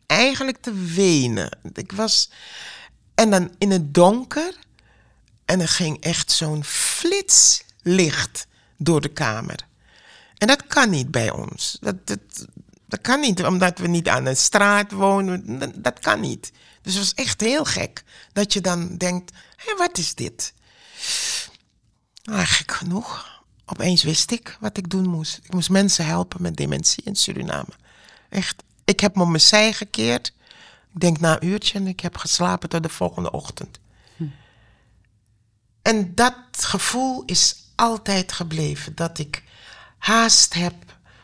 [0.06, 1.58] eigenlijk te wenen.
[1.72, 2.30] Ik was
[3.14, 4.54] En dan in het donker.
[5.44, 9.66] En er ging echt zo'n flitslicht door de kamer.
[10.38, 11.76] En dat kan niet bij ons.
[11.80, 12.46] Dat, dat,
[12.86, 15.82] dat kan niet, omdat we niet aan een straat wonen.
[15.82, 16.52] Dat, kan niet.
[16.82, 18.04] Dus het was echt heel gek.
[18.32, 20.52] Dat je dan denkt, hé, wat is dit?
[22.22, 23.39] Gek genoeg.
[23.72, 25.40] Opeens wist ik wat ik doen moest.
[25.42, 27.72] Ik moest mensen helpen met dementie in Suriname.
[28.28, 28.62] Echt.
[28.84, 30.32] Ik heb me op mijn zij gekeerd.
[30.94, 33.78] Ik denk na een uurtje en ik heb geslapen tot de volgende ochtend.
[35.82, 38.94] En dat gevoel is altijd gebleven.
[38.94, 39.42] Dat ik
[39.98, 40.74] haast heb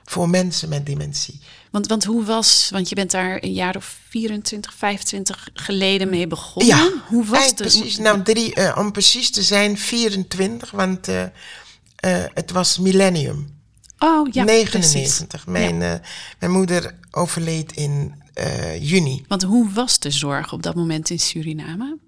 [0.04, 1.40] voor mensen met dementie.
[1.70, 6.26] Want, want hoe was, want je bent daar een jaar of 24, 25 geleden mee
[6.26, 6.76] begonnen.
[6.76, 7.54] Ja, hoe was het?
[7.54, 11.24] Precies, nou, drie, uh, om precies te zijn 24, want uh,
[12.06, 13.54] uh, het was millennium.
[13.98, 15.46] Oh ja, 99.
[15.46, 16.00] Mijn, ja.
[16.38, 18.24] mijn moeder overleed in
[18.80, 19.24] juni.
[19.28, 21.98] Want hoe was de zorg op dat moment in Suriname?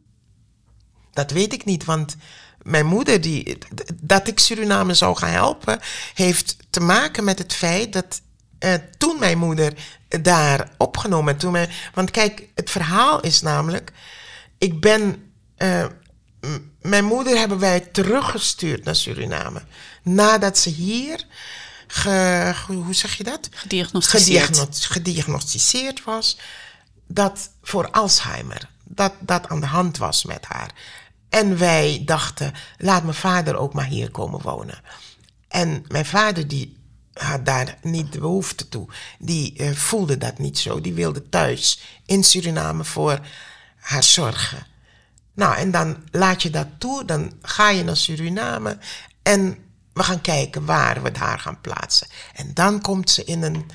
[1.13, 2.17] Dat weet ik niet, want
[2.63, 3.59] mijn moeder, die,
[4.01, 5.79] dat ik Suriname zou gaan helpen,
[6.15, 8.21] heeft te maken met het feit dat
[8.65, 9.73] uh, toen mijn moeder
[10.09, 11.37] daar opgenomen.
[11.37, 13.93] Toen mijn, want kijk, het verhaal is namelijk,
[14.59, 15.33] ik ben,
[16.81, 19.63] mijn moeder hebben wij teruggestuurd naar Suriname.
[20.03, 21.27] Nadat ze hier,
[21.87, 23.49] ge, hoe zeg je dat?
[23.51, 24.45] Gediagnosticeerd.
[24.45, 26.39] Gediagno gediagnosticeerd was,
[27.07, 30.71] dat voor Alzheimer, dat dat aan de hand was met haar.
[31.29, 34.81] En wij dachten, laat mijn vader ook maar hier komen wonen.
[35.49, 36.77] En mijn vader die
[37.13, 38.89] had daar niet de behoefte toe.
[39.19, 40.81] Die uh, voelde dat niet zo.
[40.81, 43.21] Die wilde thuis in Suriname voor
[43.77, 44.67] haar zorgen.
[45.39, 47.05] Nou, en dan laat je dat toe.
[47.05, 48.79] Dan ga je naar Suriname.
[49.23, 49.59] En
[49.93, 52.07] we gaan kijken waar we haar gaan plaatsen.
[52.35, 53.67] En dan komt ze in een,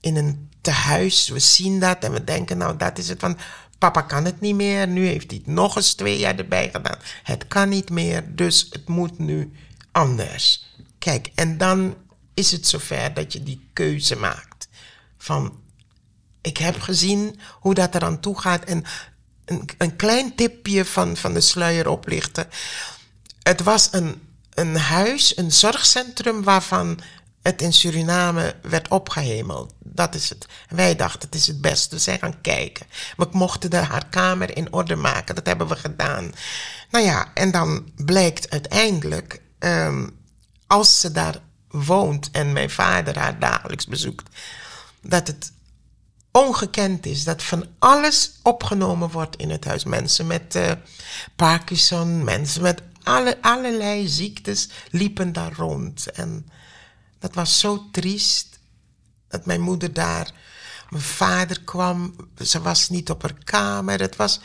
[0.00, 1.28] in een tehuis.
[1.28, 3.20] We zien dat en we denken, nou, dat is het.
[3.20, 3.40] Want
[3.78, 4.88] papa kan het niet meer.
[4.88, 6.98] Nu heeft hij het nog eens twee jaar erbij gedaan.
[7.22, 9.52] Het kan niet meer, dus het moet nu
[9.92, 10.74] anders.
[10.98, 11.96] Kijk, en dan
[12.34, 14.68] is het zover dat je die keuze maakt.
[15.18, 15.60] Van,
[16.40, 18.64] ik heb gezien hoe dat eraan toe gaat.
[18.64, 18.84] En
[19.78, 22.48] een, klein tipje van, van de sluier oplichten.
[23.42, 24.22] Het was een,
[24.54, 27.00] een huis, een zorgcentrum waarvan
[27.42, 29.74] het in Suriname werd opgehemeld.
[29.78, 30.46] Dat is het.
[30.68, 31.94] wij dachten, het is het beste.
[31.94, 32.86] We zijn gaan kijken.
[33.16, 35.34] We mochten de, haar kamer in orde maken.
[35.34, 36.32] Dat hebben we gedaan.
[36.90, 40.18] Nou ja, en dan blijkt uiteindelijk, um,
[40.66, 44.28] als ze daar woont en mijn vader haar dagelijks bezoekt,
[45.00, 45.52] dat het
[46.36, 49.84] ongekend is dat van alles opgenomen wordt in het huis.
[49.84, 50.72] Mensen met uh,
[51.36, 56.10] Parkinson, mensen met alle, allerlei ziektes liepen daar rond.
[56.10, 56.48] En
[57.18, 58.58] dat was zo triest
[59.28, 60.32] dat mijn moeder daar,
[60.90, 64.00] mijn vader kwam, ze was niet op haar kamer.
[64.00, 64.40] Het was,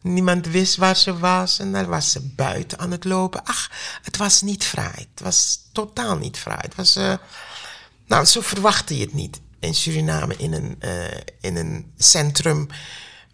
[0.00, 3.44] Niemand wist waar ze was en dan was ze buiten aan het lopen.
[3.44, 3.70] Ach,
[4.02, 5.06] het was niet fraai.
[5.14, 6.60] Het was totaal niet fraai.
[6.60, 7.14] Het was, uh,
[8.06, 11.04] nou, zo verwachtte je het niet in Suriname in een, uh,
[11.40, 12.66] in een centrum.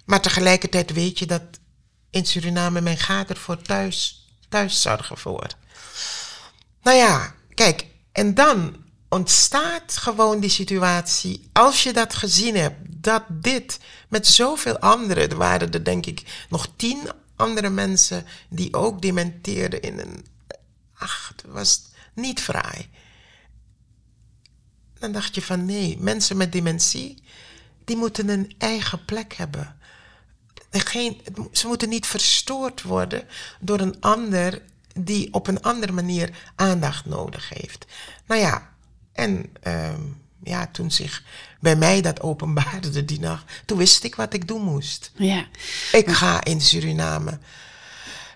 [0.05, 1.43] Maar tegelijkertijd weet je dat
[2.11, 5.47] in Suriname men gaat er voor thuis, thuis zorgen voor.
[6.83, 8.77] Nou ja, kijk, en dan
[9.09, 15.37] ontstaat gewoon die situatie, als je dat gezien hebt, dat dit met zoveel anderen, er
[15.37, 16.99] waren er denk ik nog tien
[17.37, 20.27] andere mensen die ook dementeerden in een.
[20.95, 21.83] Ach, het was
[22.15, 22.89] niet fraai.
[24.99, 27.23] Dan dacht je van nee, mensen met dementie,
[27.85, 29.77] die moeten een eigen plek hebben.
[30.71, 31.21] Geen,
[31.53, 33.25] ze moeten niet verstoord worden
[33.61, 34.63] door een ander
[34.95, 37.87] die op een andere manier aandacht nodig heeft.
[38.27, 38.71] Nou ja,
[39.13, 39.95] en uh,
[40.43, 41.23] ja, toen zich
[41.61, 45.11] bij mij dat openbaarde die nacht, toen wist ik wat ik doen moest.
[45.15, 45.47] Ja.
[45.93, 47.39] Ik ga in Suriname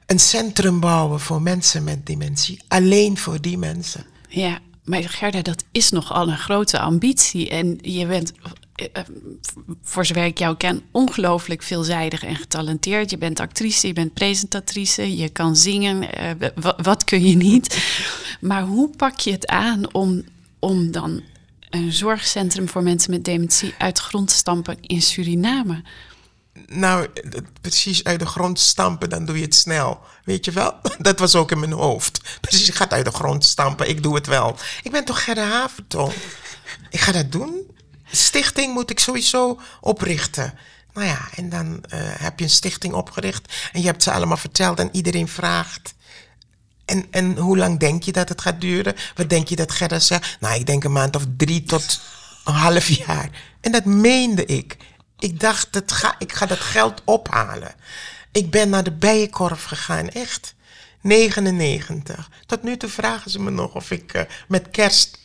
[0.06, 2.62] een centrum bouwen voor mensen met dementie.
[2.68, 4.06] Alleen voor die mensen.
[4.28, 7.48] Ja, maar Gerda, dat is nogal een grote ambitie.
[7.48, 8.32] En je bent,
[8.74, 9.04] eh, eh,
[9.82, 13.10] voor zover ik jou ken, ongelooflijk veelzijdig en getalenteerd.
[13.10, 16.02] Je bent actrice, je bent presentatrice, je kan zingen.
[16.02, 17.74] Uh, wat kun je niet?
[18.40, 20.24] Maar hoe pak je het aan om
[20.58, 21.22] om dan
[21.70, 25.82] een zorgcentrum voor mensen met dementie uit grond te stampen in Suriname?
[26.66, 27.08] Nou,
[27.60, 30.00] precies uit de grond stampen, dan doe je het snel.
[30.24, 30.74] Weet je wel?
[30.98, 32.20] Dat was ook in mijn hoofd.
[32.40, 34.56] Precies, ik ga het uit de grond stampen, ik doe het wel.
[34.82, 36.12] Ik ben toch Gerda Haverton?
[36.90, 37.70] Ik ga dat doen.
[38.10, 40.54] Stichting moet ik sowieso oprichten.
[40.92, 44.36] Nou ja, en dan uh, heb je een stichting opgericht en je hebt ze allemaal
[44.36, 45.94] verteld en iedereen vraagt.
[46.84, 48.94] En, en hoe lang denk je dat het gaat duren?
[49.14, 50.36] Wat denk je dat Gerda zegt?
[50.40, 52.00] Nou, ik denk een maand of drie tot
[52.44, 53.30] een half jaar.
[53.60, 54.76] En dat meende ik.
[55.22, 57.74] Ik dacht, dat ga, ik ga dat geld ophalen.
[58.32, 60.54] Ik ben naar de bijenkorf gegaan, echt.
[61.00, 62.30] 99.
[62.46, 65.18] Tot nu toe vragen ze me nog of ik uh, met kerst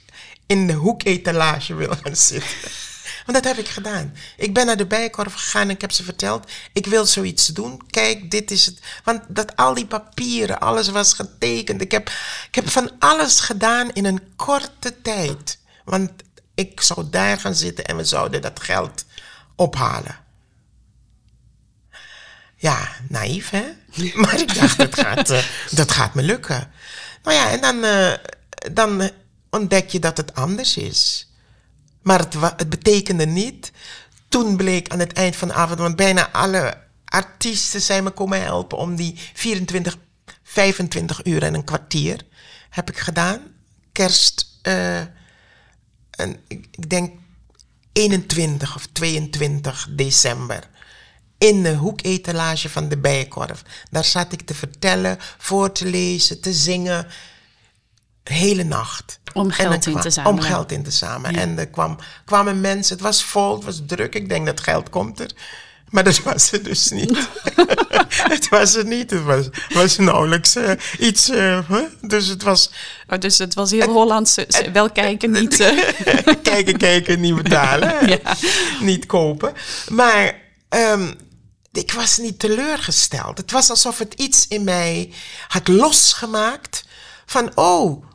[0.46, 2.72] in de hoeketalage wil gaan zitten.
[3.26, 4.16] Want dat heb ik gedaan.
[4.38, 7.82] Ik ben naar de bijenkorf gegaan en ik heb ze verteld: ik wil zoiets doen.
[7.90, 8.80] Kijk, dit is het.
[9.04, 11.82] Want dat al die papieren, alles was getekend.
[11.82, 12.10] Ik heb,
[12.48, 15.60] ik heb van alles gedaan in een korte tijd.
[15.86, 16.12] Want
[16.56, 19.06] ik zou daar gaan zitten en we zouden dat geld
[19.58, 20.26] ophalen.
[22.56, 23.66] Ja, naïef hè?
[24.22, 26.72] Maar ik dacht, dat gaat, uh, dat gaat me lukken.
[27.24, 28.14] Nou ja, en dan, uh,
[28.72, 29.10] dan
[29.50, 31.32] ontdek je dat het anders is.
[32.02, 33.72] Maar het, het betekende niet.
[34.28, 38.42] Toen bleek aan het eind van de avond, want bijna alle artiesten zijn me komen
[38.42, 39.98] helpen om die 24,
[40.44, 42.26] 25 uur en een kwartier
[42.70, 43.42] heb ik gedaan.
[43.92, 45.00] Kerst, uh,
[46.10, 47.20] en ik denk
[47.98, 50.64] 21 of 22 december
[51.38, 53.64] in de hoeketalage van de Bijenkorf.
[53.92, 57.08] Daar zat ik te vertellen, voor te lezen, te zingen.
[58.24, 59.20] Hele nacht.
[59.34, 60.38] Om geld in te zamelen.
[60.38, 61.42] Om geld in te zamelen.
[61.42, 64.16] En er kwam, kwamen mensen, het was vol, het was druk.
[64.16, 65.32] Ik denk dat geld komt er.
[65.90, 67.18] Maar dat was het dus niet.
[68.34, 69.12] het was het niet.
[69.12, 71.30] Het was, was nauwelijks uh, iets.
[71.30, 71.84] Uh, huh?
[72.02, 72.70] Dus het was.
[73.08, 74.36] Oh, dus het was heel het, Hollands.
[74.36, 75.60] Het, wel kijken, niet.
[75.60, 75.84] Uh.
[76.42, 78.08] kijken, kijken, niet betalen.
[78.10, 78.36] ja.
[78.80, 79.54] Niet kopen.
[79.90, 81.14] Maar um,
[81.72, 83.38] ik was niet teleurgesteld.
[83.38, 85.12] Het was alsof het iets in mij
[85.48, 86.86] had losgemaakt.
[87.26, 88.06] Van, oh,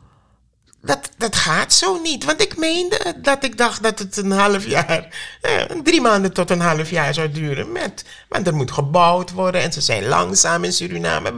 [0.85, 2.23] dat, dat gaat zo niet.
[2.23, 5.07] Want ik meende dat ik dacht dat het een half jaar,
[5.41, 7.71] eh, drie maanden tot een half jaar zou duren.
[7.71, 11.33] Met, want er moet gebouwd worden en ze zijn langzaam in Suriname.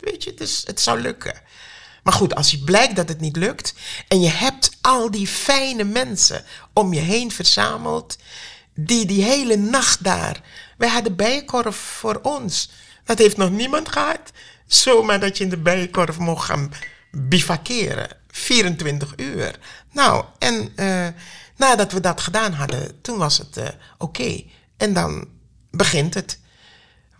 [0.00, 1.40] Weet je, dus het zou lukken.
[2.02, 3.74] Maar goed, als je blijkt dat het niet lukt
[4.08, 8.16] en je hebt al die fijne mensen om je heen verzameld,
[8.74, 10.40] die die hele nacht daar,
[10.76, 12.70] wij hadden bijenkorf voor ons.
[13.04, 14.32] Dat heeft nog niemand gehad.
[14.66, 16.72] Zomaar dat je in de bijenkorf mocht gaan
[17.10, 18.22] bivakeren.
[18.34, 19.58] 24 uur.
[19.92, 21.06] Nou, en uh,
[21.56, 23.68] nadat we dat gedaan hadden, toen was het uh,
[23.98, 24.42] oké.
[24.76, 25.28] En dan
[25.70, 26.38] begint het.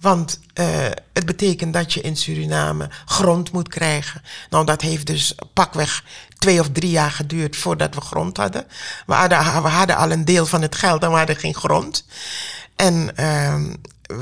[0.00, 0.66] Want uh,
[1.12, 4.22] het betekent dat je in Suriname grond moet krijgen.
[4.50, 6.05] Nou, dat heeft dus pakweg
[6.38, 8.66] twee of drie jaar geduurd voordat we grond hadden.
[9.07, 12.05] We hadden, we al een deel van het geld en we hadden geen grond.
[12.77, 13.62] En uh,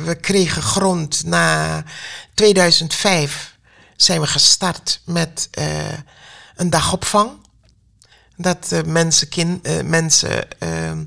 [0.05, 1.85] we kregen grond na
[2.35, 3.57] 2005
[3.97, 5.65] zijn we gestart met uh,
[6.63, 7.31] een dagopvang.
[8.37, 11.05] Dat uh, mensen, kind, uh, mensen, ehm,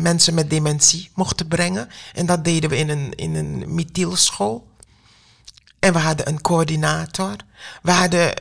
[0.00, 1.88] mensen met dementie mochten brengen.
[2.14, 4.66] En dat deden we in een, in een mithielschool.
[5.78, 7.36] En we hadden een coördinator.
[7.82, 8.34] We hadden,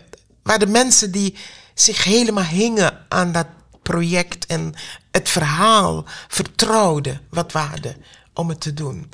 [0.44, 1.36] we hadden mensen die
[1.74, 3.48] zich helemaal hingen aan dat
[3.82, 4.74] project en
[5.12, 7.96] het verhaal vertrouwden wat we hadden
[8.34, 9.12] om het te doen.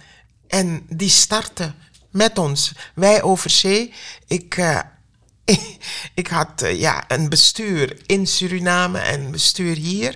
[0.48, 1.76] En die startten
[2.12, 2.74] met ons.
[2.96, 3.94] Wij over zee.
[4.28, 4.58] Ik,
[6.14, 10.16] ik had uh, ja, een bestuur in Suriname en een bestuur hier.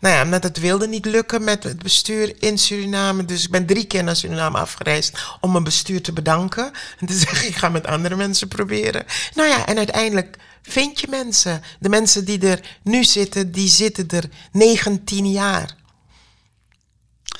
[0.00, 3.24] Nou ja, omdat het wilde niet lukken met het bestuur in Suriname.
[3.24, 6.72] Dus ik ben drie keer naar Suriname afgereisd om mijn bestuur te bedanken.
[6.98, 9.04] En te zeggen, ik ga met andere mensen proberen.
[9.34, 11.62] Nou ja, en uiteindelijk vind je mensen.
[11.78, 15.78] De mensen die er nu zitten, die zitten er 19 jaar.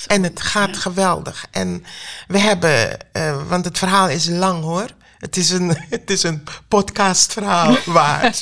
[0.07, 1.47] En het gaat geweldig.
[1.51, 1.85] En
[2.29, 4.91] we hebben, uh, want het verhaal is lang hoor.
[5.21, 8.41] Het is een, het is een podcastverhaal waard.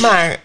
[0.00, 0.38] maar uh,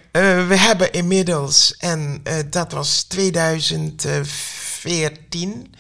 [0.47, 5.73] we hebben inmiddels, en uh, dat was 2014,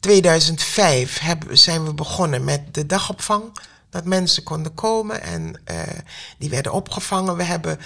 [0.00, 3.42] 2005 hebben, zijn we begonnen met de dagopvang
[3.90, 5.80] dat mensen konden komen en uh,
[6.38, 7.36] die werden opgevangen.
[7.36, 7.78] We hebben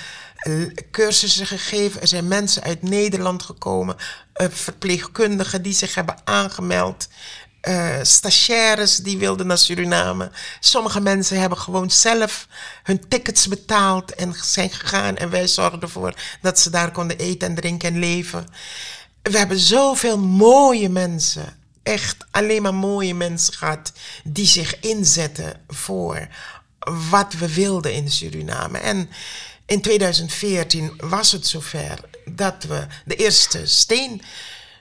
[0.90, 2.00] cursussen gegeven.
[2.00, 3.96] Er zijn mensen uit Nederland gekomen,
[4.34, 7.08] verpleegkundigen die zich hebben aangemeld.
[8.02, 10.30] Stagiaires die wilden naar Suriname.
[10.60, 12.46] Sommige mensen hebben gewoon zelf
[12.82, 15.16] hun tickets betaald en zijn gegaan.
[15.16, 18.46] En wij zorgden ervoor dat ze daar konden eten en drinken en leven.
[19.22, 23.92] We hebben zoveel mooie mensen echt alleen maar mooie mensen gehad
[24.24, 26.28] die zich inzetten voor
[27.10, 28.78] wat we wilden in Suriname.
[28.78, 29.10] En
[29.66, 34.22] in 2014 was het zover dat we de eerste steen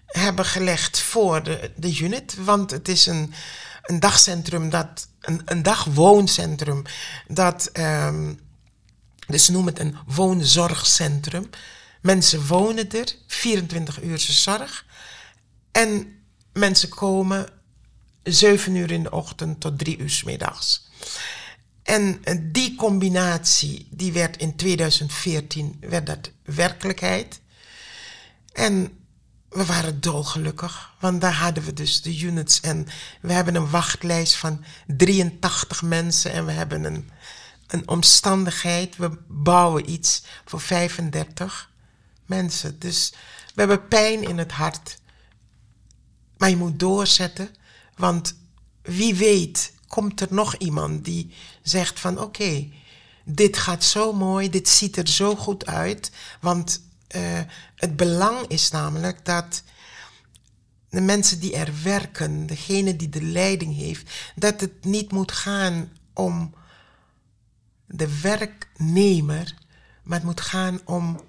[0.06, 2.36] hebben gelegd voor de, de unit.
[2.44, 3.34] Want het is een,
[3.82, 6.84] een dagcentrum, dat, een, een dagwooncentrum,
[7.28, 8.40] dat, um,
[9.28, 11.50] dus noem het een woonzorgcentrum.
[12.02, 14.86] Mensen wonen er, 24 uur zorg.
[15.72, 16.20] En
[16.54, 17.48] mensen komen
[18.24, 20.90] zeven uur in de ochtend tot drie uur s middags.
[21.84, 27.40] En die combinatie, die werd in 2014, werd dat werkelijkheid.
[28.54, 29.05] En
[29.56, 32.88] we waren dolgelukkig, want daar hadden we dus de units en
[33.22, 37.10] we hebben een wachtlijst van 83 mensen en we hebben een,
[37.68, 38.96] een omstandigheid.
[38.96, 41.72] We bouwen iets voor 35
[42.26, 42.80] mensen.
[42.80, 43.14] Dus
[43.54, 44.98] we hebben pijn in het hart.
[46.38, 47.56] Maar je moet doorzetten,
[47.96, 48.36] want
[48.82, 52.70] wie weet komt er nog iemand die zegt van oké,
[53.24, 56.12] dit gaat zo mooi, dit ziet er zo goed uit.
[56.42, 56.82] Want
[57.16, 57.40] uh,
[57.76, 59.64] het belang is namelijk dat
[60.90, 65.92] de mensen die er werken, degene die de leiding heeft, dat het niet moet gaan
[66.14, 66.54] om
[67.86, 69.56] de werknemer,
[70.04, 71.22] maar het moet gaan om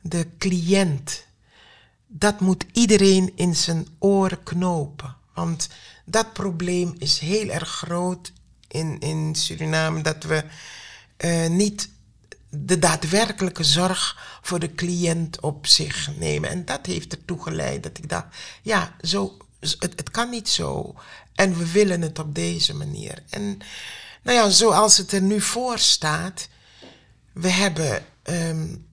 [0.00, 1.26] de cliënt.
[2.06, 5.16] Dat moet iedereen in zijn oren knopen.
[5.34, 5.68] Want
[6.04, 8.32] dat probleem is heel erg groot
[8.68, 10.44] in, in Suriname, dat we
[11.18, 11.88] uh, niet
[12.54, 16.50] de daadwerkelijke zorg voor de cliënt op zich nemen.
[16.50, 18.26] En dat heeft ertoe geleid dat ik dacht,
[18.62, 20.94] ja, zo, het, het kan niet zo.
[21.34, 23.22] En we willen het op deze manier.
[23.30, 23.58] En
[24.22, 26.48] nou ja, zoals het er nu voor staat,
[27.32, 28.86] we hebben um,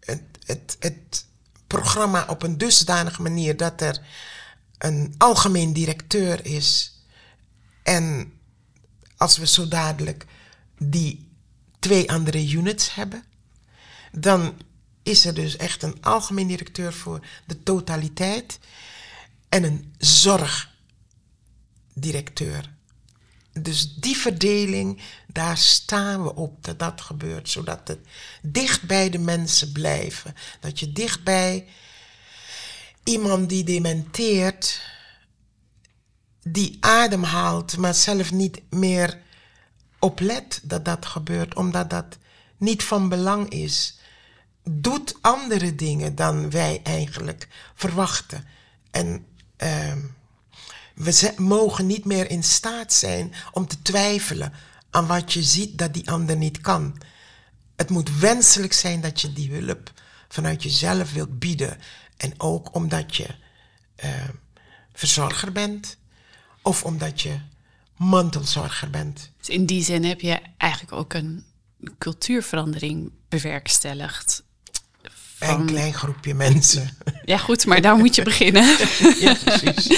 [0.00, 1.24] het, het, het
[1.66, 4.00] programma op een dusdanige manier dat er
[4.78, 6.98] een algemeen directeur is.
[7.82, 8.32] En
[9.16, 10.26] als we zo dadelijk
[10.78, 11.27] die
[11.78, 13.24] twee andere units hebben,
[14.12, 14.60] dan
[15.02, 18.58] is er dus echt een algemeen directeur voor de totaliteit
[19.48, 22.76] en een zorgdirecteur.
[23.52, 27.98] Dus die verdeling, daar staan we op dat dat gebeurt, zodat het
[28.42, 30.34] dicht bij de mensen blijven.
[30.60, 31.66] Dat je dicht bij
[33.04, 34.80] iemand die dementeert,
[36.42, 39.18] die ademhaalt, maar zelf niet meer
[39.98, 42.18] oplet dat dat gebeurt, omdat dat
[42.56, 43.98] niet van belang is.
[44.70, 48.44] Doet andere dingen dan wij eigenlijk verwachten.
[48.90, 49.26] En
[49.58, 49.92] uh,
[50.94, 54.52] we mogen niet meer in staat zijn om te twijfelen
[54.90, 57.00] aan wat je ziet dat die ander niet kan.
[57.76, 59.92] Het moet wenselijk zijn dat je die hulp
[60.28, 61.78] vanuit jezelf wilt bieden.
[62.16, 63.28] En ook omdat je
[64.04, 64.10] uh,
[64.92, 65.96] verzorger bent
[66.62, 67.38] of omdat je
[67.98, 69.30] mantelzorger bent.
[69.38, 71.44] Dus in die zin heb je eigenlijk ook een
[71.98, 74.42] cultuurverandering bewerkstelligd.
[75.34, 75.60] Van...
[75.60, 76.96] Een klein groepje mensen.
[77.24, 78.64] Ja, goed, maar daar moet je beginnen.
[79.20, 79.88] ja, precies.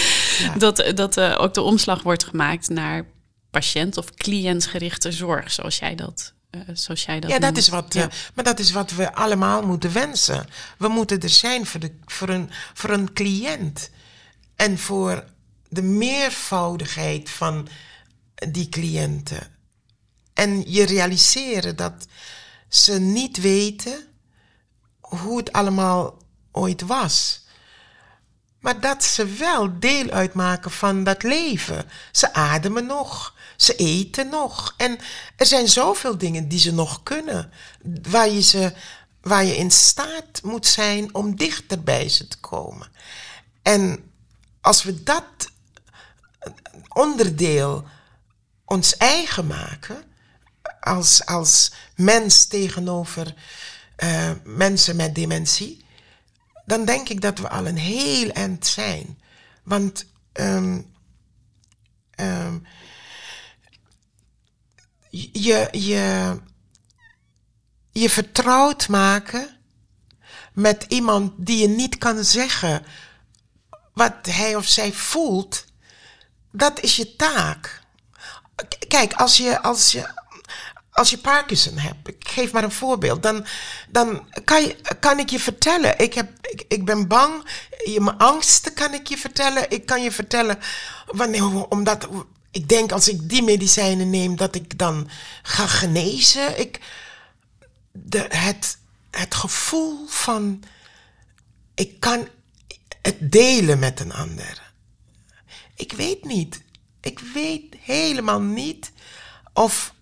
[0.59, 3.07] Dat, dat uh, ook de omslag wordt gemaakt naar
[3.51, 7.95] patiënt- of cliëntgerichte zorg, zoals jij dat uh, zoals jij dat Ja, dat is wat,
[7.95, 8.05] ja.
[8.05, 10.47] Uh, maar dat is wat we allemaal moeten wensen.
[10.79, 13.91] We moeten er zijn voor, de, voor, een, voor een cliënt.
[14.57, 15.25] En voor
[15.69, 17.69] de meervoudigheid van
[18.49, 19.59] die cliënten.
[20.35, 22.07] En je realiseren dat
[22.69, 24.07] ze niet weten
[25.01, 26.19] hoe het allemaal
[26.53, 27.45] ooit was.
[28.61, 31.91] Maar dat ze wel deel uitmaken van dat leven.
[32.13, 34.75] Ze ademen nog, ze eten nog.
[34.77, 34.99] En
[35.37, 37.53] er zijn zoveel dingen die ze nog kunnen,
[38.03, 38.73] waar je, ze,
[39.21, 42.89] waar je in staat moet zijn om dichter bij ze te komen.
[43.63, 44.13] En
[44.61, 45.25] als we dat
[46.89, 47.85] onderdeel
[48.71, 50.05] ons eigen maken
[50.81, 53.35] als, als mens tegenover
[53.97, 55.85] uh, mensen met dementie,
[56.65, 59.19] dan denk ik dat we al een heel eind zijn.
[59.63, 60.95] Want um,
[62.17, 62.67] um,
[65.11, 66.39] je, je,
[67.91, 69.57] je vertrouwd maken
[70.53, 72.85] met iemand die je niet kan zeggen
[73.95, 75.65] wat hij of zij voelt,
[76.53, 77.80] dat is je taak.
[78.89, 80.09] Kijk, als je, als je,
[80.91, 83.47] als je Parkinson hebt, ik geef maar een voorbeeld, dan,
[83.89, 87.45] dan kan, je, kan ik je vertellen, ik, heb, ik, ik ben bang,
[87.85, 90.59] je, mijn angsten kan ik je vertellen, ik kan je vertellen,
[91.07, 92.09] wanneer, omdat
[92.51, 95.09] ik denk als ik die medicijnen neem, dat ik dan
[95.43, 96.61] ga genezen.
[96.61, 96.81] Ik,
[97.93, 98.79] de, het,
[99.11, 100.63] het gevoel van,
[101.75, 102.29] ik kan
[103.03, 104.73] het delen met een ander.
[105.75, 106.63] Ik weet niet.
[107.01, 108.93] Ik weet helemaal niet
[109.53, 109.95] of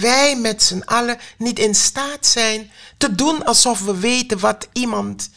[0.00, 5.30] wij met z'n allen niet in staat zijn te doen alsof we weten wat iemand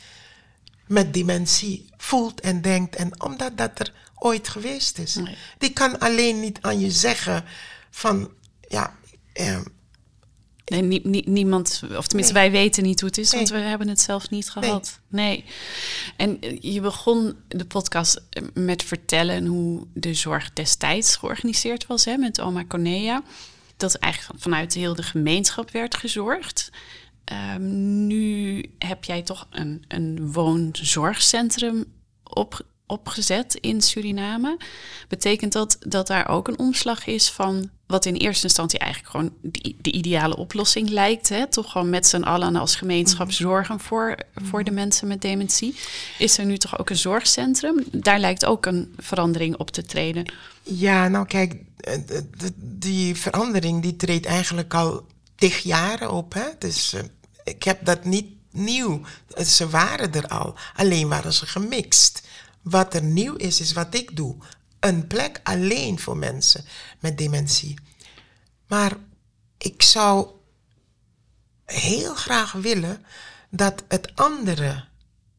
[0.88, 2.96] met dementie voelt en denkt.
[2.96, 5.18] En omdat dat er ooit geweest is.
[5.58, 7.46] Die kan alleen niet aan je zeggen
[7.90, 8.32] van,
[8.68, 8.96] ja,
[9.34, 9.60] eh,
[10.80, 14.30] Nee, niemand, of tenminste, wij weten niet hoe het is, want we hebben het zelf
[14.30, 15.00] niet gehad.
[15.08, 15.44] Nee.
[16.18, 18.22] En je begon de podcast
[18.54, 23.24] met vertellen hoe de zorg destijds georganiseerd was hè, met oma Cornea.
[23.78, 26.70] Dat eigenlijk vanuit heel de gemeenschap werd gezorgd.
[27.24, 31.86] Ehm, nu heb jij toch een, een woonzorgcentrum
[32.24, 34.58] op, opgezet in Suriname.
[35.08, 39.32] Betekent dat dat daar ook een omslag is van wat in eerste instantie eigenlijk gewoon
[39.42, 41.30] de, de ideale oplossing lijkt?
[41.30, 41.48] Hè?
[41.48, 43.36] Toch gewoon met z'n allen als gemeenschap Mhm.
[43.36, 45.76] zorgen voor, voor de mensen met dementie.
[46.18, 47.84] Is er nu toch ook een zorgcentrum?
[47.92, 50.34] Daar lijkt ook een verandering op te treden.
[50.64, 51.94] Ja, nou kijk, eh,
[52.38, 56.34] de- die verandering die treedt eigenlijk al tig jaren op.
[56.34, 56.46] Hè?
[56.60, 57.02] Dus eh,
[57.44, 59.02] ik heb dat niet nieuw.
[59.34, 62.22] Eh, Ze waren er al, alleen waren ze gemixt.
[62.62, 64.36] Wat er nieuw is, is wat ik doe.
[64.82, 66.66] Een plek alleen voor mensen
[67.00, 67.80] met dementie.
[68.68, 68.98] Maar
[69.58, 70.28] ik zou
[71.66, 73.06] heel graag willen
[73.50, 74.86] dat het andere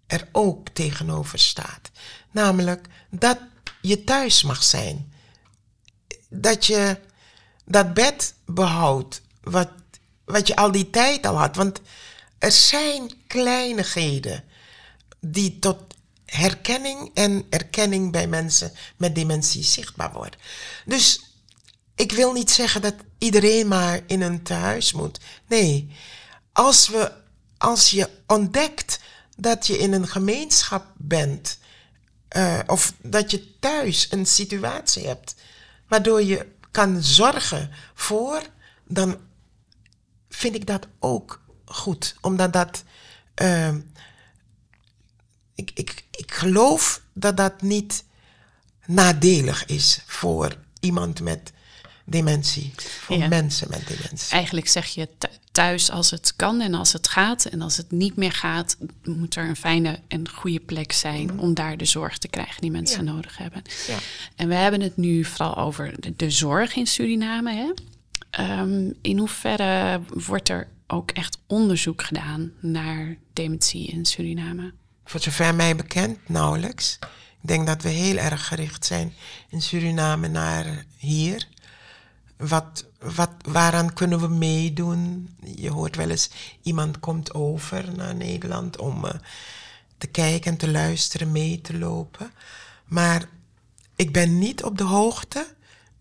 [0.07, 1.90] er ook tegenover staat.
[2.30, 3.38] Namelijk dat
[3.80, 5.12] je thuis mag zijn.
[6.28, 7.01] Dat je
[7.64, 9.70] dat bed behoudt wat,
[10.24, 11.57] wat je al die tijd al had.
[11.57, 11.80] Want
[12.38, 14.45] er zijn kleinigheden
[15.20, 15.91] die tot
[16.33, 20.41] herkenning en erkenning bij mensen met dementie zichtbaar worden.
[20.85, 21.24] Dus
[21.95, 25.20] ik wil niet zeggen dat iedereen maar in een tehuis moet.
[25.47, 25.97] Nee,
[26.53, 27.12] als, we,
[27.59, 29.01] als je ontdekt
[29.37, 31.59] dat je in een gemeenschap bent,
[32.28, 35.35] eh, of dat je thuis een situatie hebt
[35.89, 38.43] waardoor je kan zorgen voor,
[38.85, 39.16] dan
[40.28, 42.16] vind ik dat ook goed.
[42.20, 42.83] Omdat dat.
[43.35, 43.80] ehm,
[45.63, 48.05] ik, ik, ik geloof dat dat niet
[48.87, 51.53] nadelig is voor iemand met
[52.05, 52.73] dementie.
[52.77, 53.29] Voor Ja.
[53.29, 54.31] mensen met dementie.
[54.33, 57.45] Eigenlijk zeg je thu- thuis als het kan en als het gaat.
[57.45, 61.55] En als het niet meer gaat, moet er een fijne en goede plek zijn om
[61.55, 63.13] daar de zorg te krijgen die mensen Ja.
[63.13, 63.63] nodig hebben.
[63.87, 63.99] Ja.
[64.37, 67.53] En we hebben het nu vooral over de, de zorg in Suriname.
[67.55, 67.73] Hè?
[68.31, 74.73] Ehm, in hoeverre wordt er ook echt onderzoek gedaan naar dementie in Suriname?
[75.13, 76.99] Voor zover mij bekend, nauwelijks.
[77.43, 79.15] Ik denk dat we heel erg gericht zijn
[79.49, 81.49] in Suriname naar hier.
[82.37, 85.35] Wat, wat, waaraan kunnen we meedoen?
[85.57, 86.31] Je hoort wel eens,
[86.63, 89.15] iemand komt over naar Nederland om eh,
[89.99, 92.33] te kijken en te luisteren, mee te lopen.
[92.85, 93.25] Maar
[93.97, 95.55] ik ben niet op de hoogte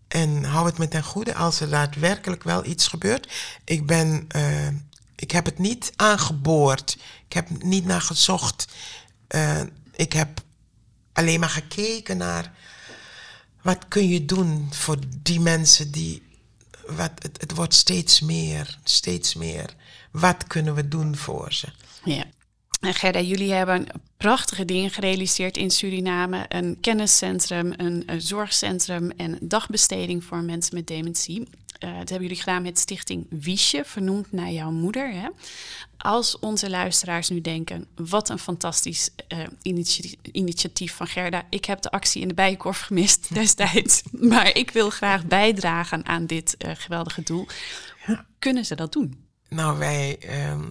[0.08, 3.32] en hou het me ten goede als er daadwerkelijk wel iets gebeurt.
[3.64, 4.68] Ik ben, eh,
[5.16, 6.98] ik heb het niet aangeboord.
[7.26, 8.66] Ik heb niet naar gezocht.
[9.32, 9.60] Eh,
[9.92, 10.40] ik heb
[11.12, 12.52] alleen maar gekeken naar
[13.62, 16.22] wat kun je doen voor die mensen die.
[16.86, 19.74] Wat, het, het wordt steeds meer, steeds meer.
[20.10, 21.68] Wat kunnen we doen voor ze?
[22.04, 22.24] Ja.
[22.82, 26.44] En Gerda, jullie hebben prachtige dingen gerealiseerd in Suriname.
[26.48, 31.48] Een kenniscentrum, een, een zorgcentrum en dagbesteding voor mensen met dementie.
[31.78, 35.12] Eh, dat hebben jullie gedaan met Stichting Wiesje, vernoemd naar jouw moeder.
[35.12, 35.28] Hè?
[35.96, 41.46] Als onze luisteraars nu denken, wat een fantastisch eh, initiatief, initiatief van Gerda.
[41.50, 44.02] Ik heb de actie in de Bijenkorf gemist destijds.
[44.10, 47.46] maar ik wil graag bijdragen aan dit eh, geweldige doel.
[48.04, 49.30] Hoe kunnen ze dat doen?
[49.52, 50.68] Nou, wij, ehm,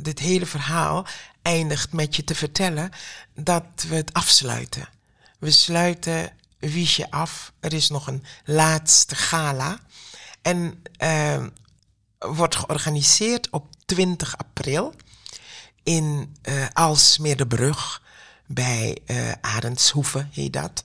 [0.00, 1.06] dit hele verhaal
[1.42, 2.90] eindigt met je te vertellen
[3.34, 4.88] dat we het afsluiten.
[5.38, 7.52] We sluiten Wiesje af.
[7.60, 9.78] Er is nog een laatste gala.
[10.42, 11.48] En ehm,
[12.18, 14.94] wordt georganiseerd op 20 april
[15.82, 18.02] in eh Aalsmeerderbrug
[18.46, 20.84] bij eh Arendshoeven, heet dat.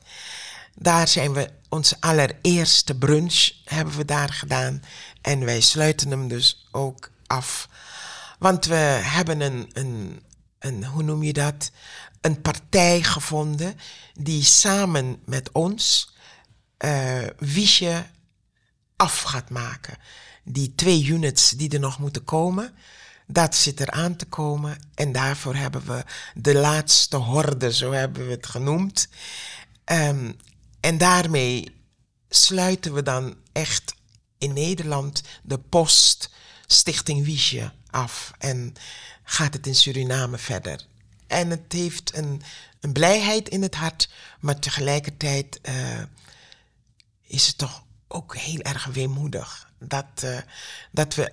[0.76, 4.84] Daar zijn we onze allereerste brunch hebben we daar gedaan.
[5.22, 7.70] En wij sluiten hem dus ook af.
[8.40, 10.24] Want we hebben een, een,
[10.60, 11.72] een hoe noem je dat?
[12.22, 13.80] Een partij gevonden
[14.14, 16.14] die samen met ons
[16.78, 18.06] eh Wiesje
[18.96, 19.98] af gaat maken.
[20.44, 22.74] Die twee units die er nog moeten komen,
[23.28, 24.78] dat zit er aan te komen.
[24.96, 26.04] En daarvoor hebben we
[26.36, 29.08] de laatste horde, zo hebben we het genoemd.
[29.84, 30.32] Ehm,
[30.80, 31.82] en daarmee
[32.30, 33.94] sluiten we dan echt
[34.38, 36.30] in Nederland de post
[36.72, 38.32] Stichting Wiesje af.
[38.38, 38.74] En
[39.24, 40.86] gaat het in Suriname verder.
[41.28, 42.42] En het heeft een,
[42.80, 44.10] een blijheid in het hart,
[44.40, 46.02] maar tegelijkertijd eh,
[47.22, 49.70] is het toch ook heel erg weemoedig.
[49.80, 50.38] Dat, eh,
[50.92, 51.32] dat we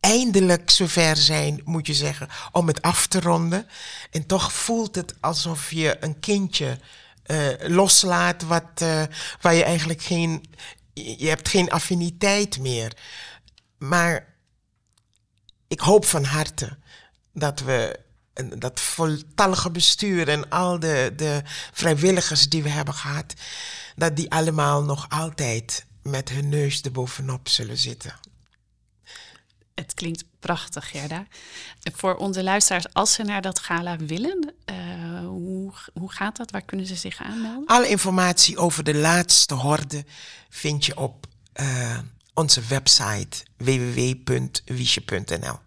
[0.00, 3.66] eindelijk zover zijn, moet je zeggen, om het af te ronden.
[4.10, 6.78] En toch voelt het alsof je een kindje
[7.22, 8.84] eh, loslaat wat,
[9.40, 10.44] waar je eigenlijk geen...
[10.94, 12.96] Je hebt geen affiniteit meer.
[13.78, 14.31] Maar
[15.72, 16.76] ik hoop van harte
[17.32, 18.00] dat we
[18.58, 21.42] dat voltallige bestuur en al de, de
[21.72, 23.34] vrijwilligers die we hebben gehad,
[23.96, 28.14] dat die allemaal nog altijd met hun neus erbovenop zullen zitten.
[29.74, 31.26] Het klinkt prachtig, Gerda.
[31.92, 36.50] Voor onze luisteraars, als ze naar dat gala willen, uh, hoe, hoe gaat dat?
[36.50, 37.66] Waar kunnen ze zich aanmelden?
[37.66, 40.04] Alle informatie over de laatste horde
[40.48, 41.26] vind je op
[41.60, 41.98] uh,
[42.34, 45.58] onze website www.wiesje.nl.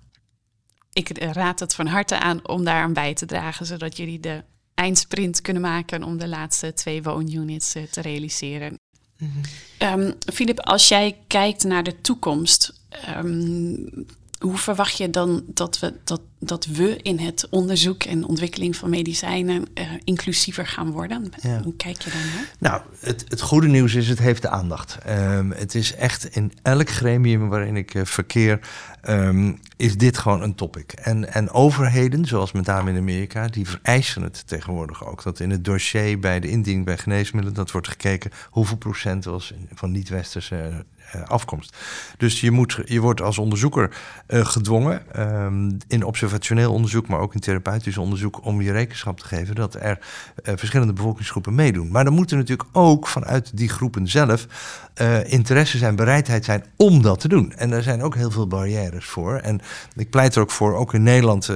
[0.93, 4.43] Ik raad het van harte aan om daar aan bij te dragen, zodat jullie de
[4.74, 8.80] eindsprint kunnen maken om de laatste twee woonunits uh, te realiseren.
[9.18, 9.32] Mm
[9.80, 10.13] -hmm.
[10.34, 12.74] Filip, als jij kijkt naar de toekomst,
[13.18, 14.05] um,
[14.40, 18.90] hoe verwacht je dan dat we, dat, dat we in het onderzoek en ontwikkeling van
[18.90, 21.32] medicijnen uh, inclusiever gaan worden?
[21.42, 21.62] Ja.
[21.64, 22.52] Hoe kijk je daarnaar?
[22.60, 24.98] Nou, het, het goede nieuws is, het heeft de aandacht.
[25.10, 28.60] Um, het is echt in elk gremium waarin ik uh, verkeer,
[29.10, 30.92] um, is dit gewoon een topic.
[30.92, 35.24] En, en overheden, zoals met name in Amerika, die vereisen het tegenwoordig ook.
[35.24, 39.54] Dat in het dossier bij de indiening bij geneesmiddelen, dat wordt gekeken hoeveel procent was
[39.74, 40.86] van niet-westerse
[41.28, 41.78] afkomst.
[42.18, 43.91] Dus je, moet, je wordt als onderzoeker
[44.28, 49.26] uh, gedwongen um, in observationeel onderzoek, maar ook in therapeutisch onderzoek, om je rekenschap te
[49.26, 51.91] geven dat er uh, verschillende bevolkingsgroepen meedoen.
[51.91, 54.47] Maar dan moet er natuurlijk ook vanuit die groepen zelf
[55.26, 57.53] interesse zijn, bereidheid zijn om dat te doen.
[57.53, 59.36] En daar zijn ook heel veel barrières voor.
[59.36, 59.62] En
[59.95, 61.49] ik pleit er ook voor, ook in Nederland,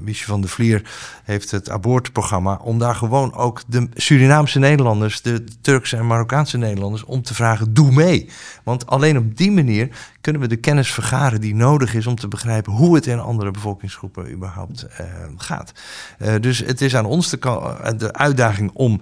[0.00, 0.82] Miesje van der Vlier
[1.24, 7.04] heeft het abortprogramma, om daar gewoon ook de Surinaamse Nederlanders, de Turkse en Marokkaanse Nederlanders,
[7.04, 8.30] om te vragen, doe mee.
[8.70, 9.88] Want alleen op die manier
[10.20, 13.50] kunnen we de kennis vergaren die nodig is om te begrijpen hoe het in andere
[13.50, 15.06] bevolkingsgroepen überhaupt uh,
[15.36, 15.72] gaat.
[16.18, 17.38] Uh, dus het is aan ons de,
[17.96, 19.00] de uitdaging om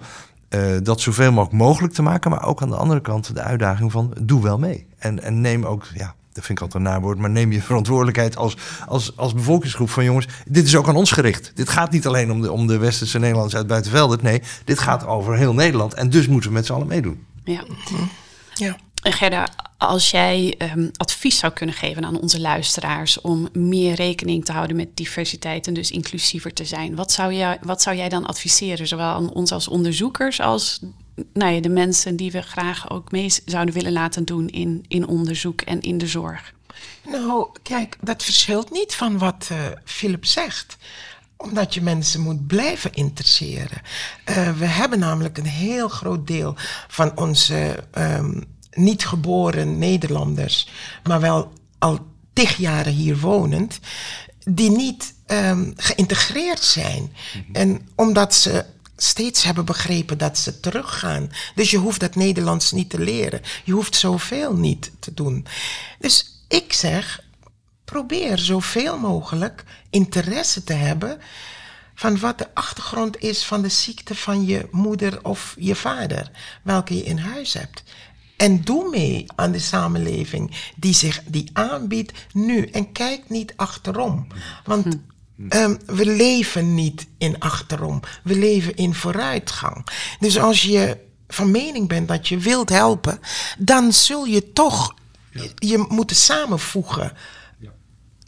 [0.49, 3.91] uh, dat zoveel mogelijk mogelijk te maken, maar ook aan de andere kant de uitdaging
[3.91, 4.87] van doe wel mee.
[4.97, 8.37] En, en neem ook, ja, dat vind ik altijd een nawoord, maar neem je verantwoordelijkheid
[8.37, 8.57] als,
[8.87, 11.51] als, als bevolkingsgroep van jongens, dit is ook aan ons gericht.
[11.55, 15.05] Dit gaat niet alleen om de, om de westerse Nederlanders uit Buitenveldert, nee, dit gaat
[15.05, 17.25] over heel Nederland en dus moeten we met z'n allen meedoen.
[17.43, 17.63] Ja.
[18.53, 18.77] ja.
[19.01, 19.47] Gerda,
[19.77, 24.75] als jij um, advies zou kunnen geven aan onze luisteraars om meer rekening te houden
[24.75, 28.87] met diversiteit en dus inclusiever te zijn, wat zou, jij, wat zou jij dan adviseren,
[28.87, 30.79] zowel aan ons als onderzoekers als
[31.33, 35.07] nou ja, de mensen die we graag ook mee zouden willen laten doen in, in
[35.07, 36.53] onderzoek en in de zorg?
[37.09, 40.77] Nou, kijk, dat verschilt niet van wat uh, Philip zegt
[41.37, 43.81] omdat je mensen moet blijven interesseren.
[44.29, 46.55] Uh, we hebben namelijk een heel groot deel
[46.87, 48.43] van onze um,
[48.79, 50.67] niet geboren Nederlanders,
[51.03, 53.79] maar wel al tig jaren hier wonend,
[54.43, 57.13] die niet um, geïntegreerd zijn.
[57.33, 57.55] Mm-hmm.
[57.55, 58.65] En omdat ze
[58.97, 61.31] steeds hebben begrepen dat ze teruggaan.
[61.55, 63.41] Dus je hoeft dat Nederlands niet te leren.
[63.63, 65.45] Je hoeft zoveel niet te doen.
[65.99, 67.23] Dus ik zeg,
[67.85, 71.19] probeer zoveel mogelijk interesse te hebben
[71.95, 76.31] van wat de achtergrond is van de ziekte van je moeder of je vader,
[76.63, 77.83] welke je in huis hebt.
[78.39, 82.65] En doe mee aan de samenleving die zich die aanbiedt nu.
[82.65, 84.27] En kijk niet achterom.
[84.65, 84.97] Want
[85.49, 87.99] um, we leven niet in achterom.
[88.23, 89.85] We leven in vooruitgang.
[90.19, 93.19] Dus als je van mening bent dat je wilt helpen,
[93.57, 94.95] dan zul je toch
[95.55, 97.11] je moeten samenvoegen.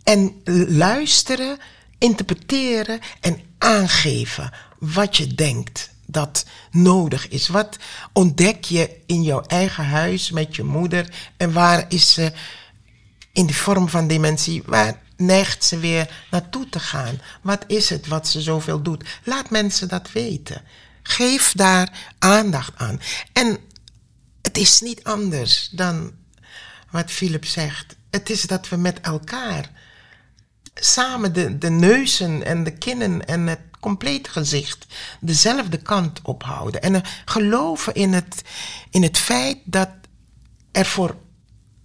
[0.04, 1.58] En luisteren,
[1.98, 7.48] interpreteren en aangeven wat je denkt dat nodig is?
[7.48, 7.78] Wat
[8.14, 12.32] ontdek je in jouw eigen huis met je moeder en waar is ze
[13.32, 14.64] in de vorm van dementie?
[14.66, 17.22] Waar neigt ze weer naartoe te gaan?
[17.42, 19.04] Wat is het wat ze zoveel doet?
[19.24, 20.62] Laat mensen dat weten.
[21.04, 23.02] Geef daar aandacht aan.
[23.34, 23.58] En
[24.42, 26.12] het is niet anders dan
[26.90, 27.96] wat Philip zegt.
[28.10, 29.70] Het is dat we met elkaar
[30.74, 34.86] samen de, de neuzen en de kinnen en het compleet gezicht
[35.20, 36.82] dezelfde kant ophouden.
[36.82, 38.42] En geloven in het,
[38.90, 39.90] in het feit dat
[40.72, 41.16] er voor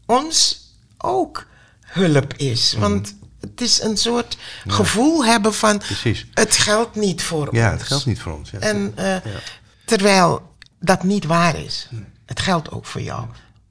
[0.07, 0.66] ons
[0.99, 1.47] ook
[1.80, 2.72] hulp is.
[2.72, 2.80] Mhm.
[2.80, 4.36] Want het is een soort
[4.66, 6.26] gevoel hebben van Precies.
[6.34, 7.59] het geldt niet voor ons.
[7.59, 8.51] Ja, het geldt niet voor ons.
[8.51, 8.59] Ja.
[8.59, 9.22] En uh, ja.
[9.84, 11.88] terwijl dat niet waar is.
[12.26, 13.26] Het geldt ook voor jou.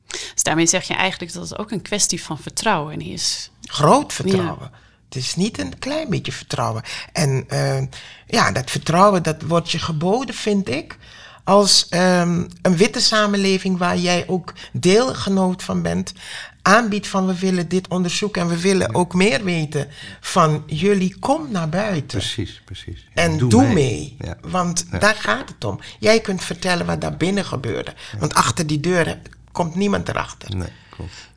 [0.07, 3.49] Dus daarmee zeg je eigenlijk dat het ook een kwestie van vertrouwen is.
[3.61, 4.71] Groot vertrouwen.
[5.15, 6.83] Het is niet een klein beetje vertrouwen.
[7.13, 7.81] En uh,
[8.27, 10.97] ja, dat vertrouwen, dat wordt je geboden, vind ik.
[11.43, 16.13] Als um, een witte samenleving waar jij ook deelgenoot van bent,
[16.61, 19.87] aanbiedt van we willen dit onderzoeken en we willen ook meer weten
[20.19, 22.19] van jullie, kom naar buiten.
[22.19, 23.07] Precies, precies.
[23.13, 23.73] Ja, en doe, doe mee.
[23.73, 24.15] mee.
[24.19, 24.37] Ja.
[24.41, 25.79] Want daar gaat het om.
[25.99, 27.93] Jij kunt vertellen wat daar binnen gebeurde.
[28.19, 29.19] Want achter die deur
[29.51, 30.55] komt niemand erachter.
[30.55, 31.33] Nee, klopt.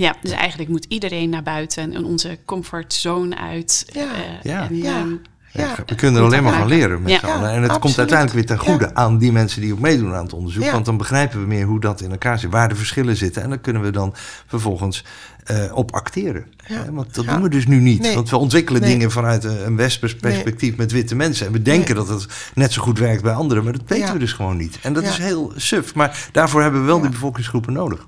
[0.00, 3.86] Ja, dus eigenlijk moet iedereen naar buiten en onze comfortzone uit.
[3.92, 4.08] Ja, uh,
[4.42, 4.68] ja.
[4.68, 5.04] En, ja.
[5.52, 5.74] Ja.
[5.86, 7.18] We kunnen er alleen maar van leren met Ja.
[7.18, 7.48] z'n allen.
[7.50, 8.94] Ja, En het komt uiteindelijk weer ten goede Ja.
[8.94, 10.62] aan die mensen die ook meedoen aan het onderzoek.
[10.62, 10.72] Ja.
[10.72, 13.42] Want dan begrijpen we meer hoe dat in elkaar zit, waar de verschillen zitten.
[13.42, 14.14] En dan kunnen we dan
[14.46, 15.04] vervolgens
[15.44, 16.46] eh, op acteren.
[16.90, 17.32] Want dat Ja.
[17.32, 18.00] doen we dus nu niet.
[18.02, 18.14] Nee.
[18.14, 18.90] Want we ontwikkelen Nee.
[18.90, 21.46] dingen vanuit een een wespers perspectief met witte mensen.
[21.46, 23.64] En we denken dat het net zo goed werkt bij anderen.
[23.64, 24.12] Maar dat weten Ja.
[24.12, 24.78] we dus gewoon niet.
[24.82, 25.10] En dat Ja.
[25.10, 25.94] is heel suf.
[25.94, 27.02] Maar daarvoor hebben we wel Ja.
[27.02, 28.06] die bevolkingsgroepen nodig.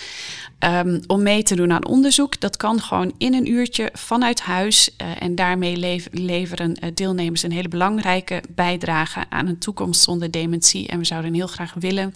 [0.59, 4.91] Um, om mee te doen aan onderzoek, dat kan gewoon in een uurtje vanuit huis.
[4.91, 10.31] Uh, en daarmee lev leveren uh, deelnemers een hele belangrijke bijdrage aan een toekomst zonder
[10.31, 10.89] dementie.
[10.89, 12.13] En we zouden heel graag willen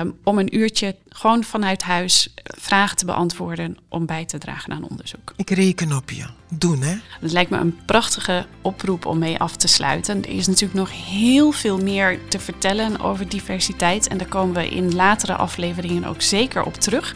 [0.00, 4.88] Um, om een uurtje gewoon vanuit huis vragen te beantwoorden om bij te dragen aan
[4.90, 5.32] onderzoek.
[5.36, 6.26] Ik reken op je.
[6.48, 6.96] Doen, hè?
[7.20, 10.24] Het lijkt me een prachtige oproep om mee af te sluiten.
[10.24, 14.08] Er is natuurlijk nog heel veel meer te vertellen over diversiteit.
[14.08, 17.14] En daar komen we in latere afleveringen ook zeker op terug.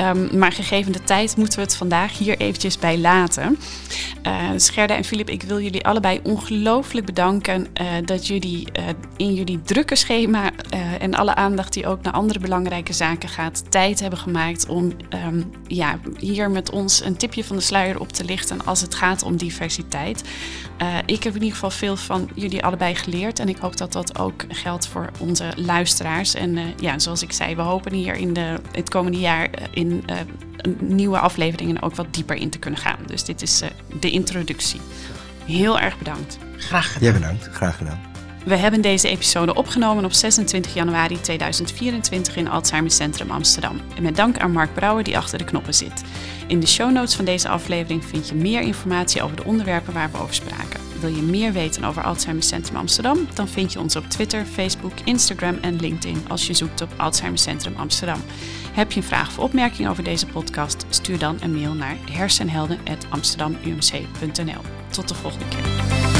[0.00, 3.25] Um, maar gegeven de tijd moeten we het vandaag hier eventjes bij laten.
[4.26, 8.84] Uh, Scherda en Filip, ik wil jullie allebei ongelooflijk bedanken uh, dat jullie uh,
[9.16, 10.50] in jullie drukke schema
[11.00, 14.92] en alle aandacht die ook naar andere belangrijke zaken gaat, tijd hebben gemaakt om
[15.26, 18.94] um, ja, hier met ons een tipje van de sluier op te lichten als het
[18.94, 20.24] gaat om diversiteit.
[21.06, 24.18] Ik heb in ieder geval veel van jullie allebei geleerd en ik hoop dat dat
[24.18, 26.34] ook geldt voor onze luisteraars.
[26.34, 30.04] En ja, zoals ik zei, we hopen hier in de, het komende jaar in
[30.80, 32.98] nieuwe afleveringen ook wat dieper in te kunnen gaan.
[33.06, 33.62] Dus dit is
[34.00, 34.80] de introductie.
[35.44, 36.38] Heel erg bedankt.
[36.56, 37.02] Graag gedaan.
[37.02, 38.14] Jij bedankt, graag gedaan.
[38.44, 43.80] We hebben deze episode opgenomen op 26 januari 2024 in Alzheimer Centrum Amsterdam.
[43.96, 46.02] En met dank aan Mark Brouwer die achter de knoppen zit.
[46.46, 50.10] In de show notes van deze aflevering vind je meer informatie over de onderwerpen waar
[50.10, 50.80] we over spraken.
[51.00, 53.18] Wil je meer weten over Alzheimer Centrum Amsterdam?
[53.34, 57.40] Dan vind je ons op Twitter, Facebook, Instagram en LinkedIn als je zoekt op Alzheimer
[57.40, 58.20] Centrum Amsterdam.
[58.72, 60.86] Heb je een vraag of opmerking over deze podcast?
[60.88, 64.62] Stuur dan een mail naar hersenhelden.amsterdamumc.nl.
[64.90, 66.15] Tot de volgende keer.